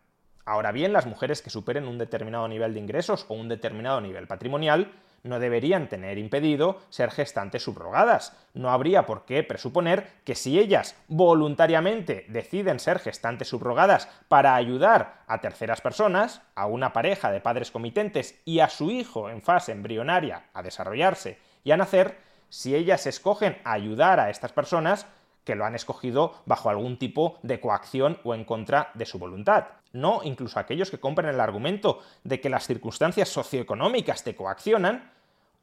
Ahora 0.46 0.72
bien, 0.72 0.92
las 0.92 1.06
mujeres 1.06 1.40
que 1.42 1.50
superen 1.50 1.86
un 1.86 1.98
determinado 1.98 2.48
nivel 2.48 2.74
de 2.74 2.80
ingresos 2.80 3.24
o 3.28 3.34
un 3.34 3.48
determinado 3.48 4.00
nivel 4.00 4.26
patrimonial 4.26 4.92
no 5.24 5.40
deberían 5.40 5.88
tener 5.88 6.18
impedido 6.18 6.78
ser 6.90 7.10
gestantes 7.10 7.64
subrogadas. 7.64 8.36
No 8.52 8.70
habría 8.70 9.06
por 9.06 9.24
qué 9.24 9.42
presuponer 9.42 10.06
que 10.24 10.34
si 10.34 10.58
ellas 10.58 10.96
voluntariamente 11.08 12.26
deciden 12.28 12.78
ser 12.78 13.00
gestantes 13.00 13.48
subrogadas 13.48 14.08
para 14.28 14.54
ayudar 14.54 15.24
a 15.26 15.40
terceras 15.40 15.80
personas, 15.80 16.42
a 16.54 16.66
una 16.66 16.92
pareja 16.92 17.32
de 17.32 17.40
padres 17.40 17.70
comitentes 17.70 18.40
y 18.44 18.60
a 18.60 18.68
su 18.68 18.90
hijo 18.90 19.30
en 19.30 19.42
fase 19.42 19.72
embrionaria 19.72 20.44
a 20.52 20.62
desarrollarse 20.62 21.38
y 21.64 21.72
a 21.72 21.76
nacer, 21.76 22.18
si 22.50 22.76
ellas 22.76 23.06
escogen 23.06 23.58
ayudar 23.64 24.20
a 24.20 24.30
estas 24.30 24.52
personas, 24.52 25.06
que 25.44 25.54
lo 25.54 25.64
han 25.64 25.74
escogido 25.74 26.34
bajo 26.46 26.70
algún 26.70 26.98
tipo 26.98 27.38
de 27.42 27.60
coacción 27.60 28.18
o 28.24 28.34
en 28.34 28.44
contra 28.44 28.90
de 28.94 29.06
su 29.06 29.18
voluntad. 29.18 29.66
No 29.92 30.22
incluso 30.24 30.58
aquellos 30.58 30.90
que 30.90 30.98
compren 30.98 31.28
el 31.28 31.40
argumento 31.40 32.00
de 32.24 32.40
que 32.40 32.50
las 32.50 32.66
circunstancias 32.66 33.28
socioeconómicas 33.28 34.24
te 34.24 34.34
coaccionan, 34.34 35.12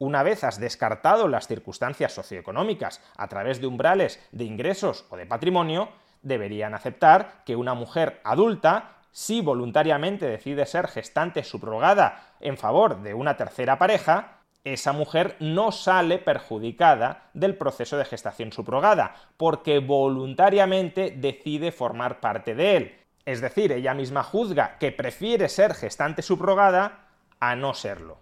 una 0.02 0.24
vez 0.24 0.44
has 0.44 0.60
descartado 0.60 1.28
las 1.28 1.46
circunstancias 1.46 2.12
socioeconómicas 2.12 3.02
a 3.18 3.28
través 3.28 3.62
de 3.62 3.68
umbrales 3.68 4.20
de 4.32 4.46
ingresos 4.46 5.06
o 5.12 5.16
de 5.16 5.28
patrimonio, 5.28 5.90
deberían 6.24 6.74
aceptar 6.74 7.44
que 7.46 7.56
una 7.56 7.76
mujer 7.76 8.20
adulta, 8.24 8.96
si 9.12 9.42
voluntariamente 9.42 10.26
decide 10.26 10.66
ser 10.66 10.88
gestante 10.88 11.44
subrogada 11.44 12.34
en 12.40 12.58
favor 12.58 13.04
de 13.04 13.14
una 13.14 13.38
tercera 13.38 13.78
pareja, 13.78 14.40
esa 14.64 14.92
mujer 14.92 15.36
no 15.40 15.72
sale 15.72 16.18
perjudicada 16.18 17.30
del 17.36 17.56
proceso 17.56 17.96
de 18.00 18.06
gestación 18.06 18.52
subrogada, 18.52 19.14
porque 19.38 19.78
voluntariamente 19.78 21.12
decide 21.16 21.72
formar 21.72 22.20
parte 22.20 22.56
de 22.56 22.76
él. 22.76 22.96
Es 23.24 23.40
decir, 23.40 23.72
ella 23.72 23.94
misma 23.94 24.24
juzga 24.24 24.80
que 24.80 24.92
prefiere 24.92 25.48
ser 25.48 25.76
gestante 25.76 26.24
subrogada 26.24 27.06
a 27.40 27.56
no 27.56 27.76
serlo. 27.76 28.21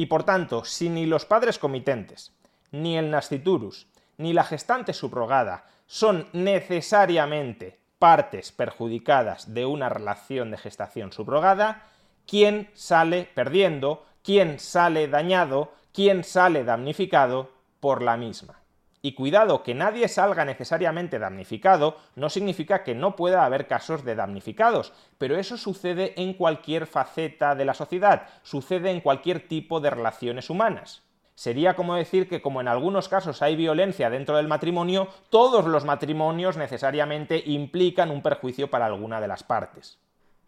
Y 0.00 0.06
por 0.06 0.24
tanto, 0.24 0.64
si 0.64 0.88
ni 0.88 1.04
los 1.04 1.26
padres 1.26 1.58
comitentes, 1.58 2.32
ni 2.72 2.96
el 2.96 3.10
nasciturus, 3.10 3.86
ni 4.16 4.32
la 4.32 4.44
gestante 4.44 4.94
subrogada 4.94 5.66
son 5.86 6.26
necesariamente 6.32 7.78
partes 7.98 8.50
perjudicadas 8.50 9.52
de 9.52 9.66
una 9.66 9.90
relación 9.90 10.52
de 10.52 10.56
gestación 10.56 11.12
subrogada, 11.12 11.86
¿quién 12.26 12.70
sale 12.72 13.28
perdiendo? 13.34 14.06
¿Quién 14.22 14.58
sale 14.58 15.06
dañado? 15.06 15.74
¿Quién 15.92 16.24
sale 16.24 16.64
damnificado 16.64 17.50
por 17.78 18.00
la 18.00 18.16
misma? 18.16 18.58
Y 19.02 19.12
cuidado, 19.12 19.62
que 19.62 19.74
nadie 19.74 20.08
salga 20.08 20.44
necesariamente 20.44 21.18
damnificado 21.18 21.96
no 22.16 22.28
significa 22.28 22.82
que 22.82 22.94
no 22.94 23.16
pueda 23.16 23.44
haber 23.44 23.66
casos 23.66 24.04
de 24.04 24.14
damnificados, 24.14 24.92
pero 25.16 25.38
eso 25.38 25.56
sucede 25.56 26.12
en 26.20 26.34
cualquier 26.34 26.86
faceta 26.86 27.54
de 27.54 27.64
la 27.64 27.74
sociedad, 27.74 28.26
sucede 28.42 28.90
en 28.90 29.00
cualquier 29.00 29.48
tipo 29.48 29.80
de 29.80 29.90
relaciones 29.90 30.50
humanas. 30.50 31.02
Sería 31.34 31.74
como 31.74 31.94
decir 31.94 32.28
que 32.28 32.42
como 32.42 32.60
en 32.60 32.68
algunos 32.68 33.08
casos 33.08 33.40
hay 33.40 33.56
violencia 33.56 34.10
dentro 34.10 34.36
del 34.36 34.48
matrimonio, 34.48 35.08
todos 35.30 35.64
los 35.64 35.86
matrimonios 35.86 36.58
necesariamente 36.58 37.42
implican 37.46 38.10
un 38.10 38.20
perjuicio 38.20 38.68
para 38.68 38.84
alguna 38.84 39.22
de 39.22 39.28
las 39.28 39.42
partes. 39.42 39.98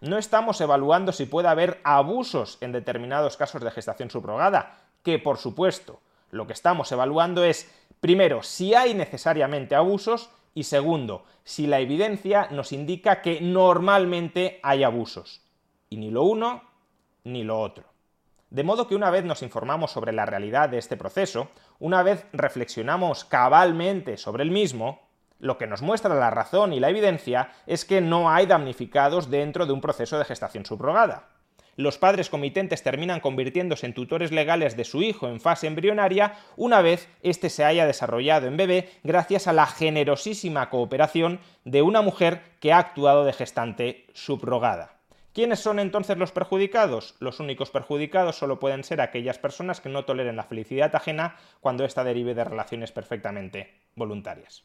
No 0.02 0.18
estamos 0.18 0.60
evaluando 0.60 1.12
si 1.12 1.24
puede 1.24 1.48
haber 1.48 1.80
abusos 1.84 2.58
en 2.60 2.72
determinados 2.72 3.38
casos 3.38 3.62
de 3.62 3.70
gestación 3.70 4.10
subrogada, 4.10 4.74
que 5.02 5.18
por 5.18 5.38
supuesto, 5.38 6.00
lo 6.32 6.46
que 6.46 6.54
estamos 6.54 6.90
evaluando 6.90 7.44
es 7.44 7.70
Primero, 8.02 8.42
si 8.42 8.74
hay 8.74 8.94
necesariamente 8.94 9.76
abusos 9.76 10.28
y 10.54 10.64
segundo, 10.64 11.24
si 11.44 11.68
la 11.68 11.78
evidencia 11.78 12.48
nos 12.50 12.72
indica 12.72 13.22
que 13.22 13.40
normalmente 13.40 14.58
hay 14.64 14.82
abusos. 14.82 15.40
Y 15.88 15.98
ni 15.98 16.10
lo 16.10 16.24
uno 16.24 16.64
ni 17.22 17.44
lo 17.44 17.60
otro. 17.60 17.84
De 18.50 18.64
modo 18.64 18.88
que 18.88 18.96
una 18.96 19.10
vez 19.10 19.24
nos 19.24 19.42
informamos 19.42 19.92
sobre 19.92 20.12
la 20.12 20.26
realidad 20.26 20.68
de 20.68 20.78
este 20.78 20.96
proceso, 20.96 21.50
una 21.78 22.02
vez 22.02 22.26
reflexionamos 22.32 23.24
cabalmente 23.24 24.16
sobre 24.16 24.42
el 24.42 24.50
mismo, 24.50 25.06
lo 25.38 25.56
que 25.56 25.68
nos 25.68 25.80
muestra 25.80 26.12
la 26.16 26.30
razón 26.30 26.72
y 26.72 26.80
la 26.80 26.90
evidencia 26.90 27.52
es 27.68 27.84
que 27.84 28.00
no 28.00 28.28
hay 28.28 28.46
damnificados 28.46 29.30
dentro 29.30 29.64
de 29.64 29.74
un 29.74 29.80
proceso 29.80 30.18
de 30.18 30.24
gestación 30.24 30.66
subrogada 30.66 31.28
los 31.76 31.98
padres 31.98 32.28
comitentes 32.28 32.82
terminan 32.82 33.20
convirtiéndose 33.20 33.87
en 33.87 33.94
tutores 33.94 34.32
legales 34.32 34.76
de 34.76 34.85
su 34.85 35.02
hijo 35.02 35.28
en 35.28 35.40
fase 35.40 35.66
embrionaria 35.66 36.35
una 36.56 36.82
vez 36.82 37.08
éste 37.22 37.50
se 37.50 37.64
haya 37.64 37.87
desarrollado 37.87 38.46
en 38.46 38.56
bebé 38.56 38.90
gracias 39.02 39.46
a 39.46 39.52
la 39.52 39.66
generosísima 39.66 40.70
cooperación 40.70 41.40
de 41.64 41.82
una 41.82 42.02
mujer 42.02 42.42
que 42.61 42.72
ha 42.72 42.78
actuado 42.78 43.24
de 43.24 43.32
gestante 43.32 44.06
subrogada. 44.12 44.96
¿Quiénes 45.32 45.61
son 45.61 45.78
entonces 45.78 46.18
los 46.18 46.30
perjudicados? 46.30 47.14
Los 47.18 47.40
únicos 47.40 47.70
perjudicados 47.70 48.37
solo 48.37 48.61
pueden 48.61 48.85
ser 48.85 49.00
aquellas 49.00 49.38
personas 49.38 49.80
que 49.80 49.88
no 49.88 50.04
toleren 50.04 50.37
la 50.37 50.44
felicidad 50.44 50.94
ajena 50.94 51.37
cuando 51.61 51.87
ésta 51.87 52.04
derive 52.04 52.35
de 52.35 52.44
relaciones 52.44 52.92
perfectamente 52.92 53.80
voluntarias. 53.96 54.64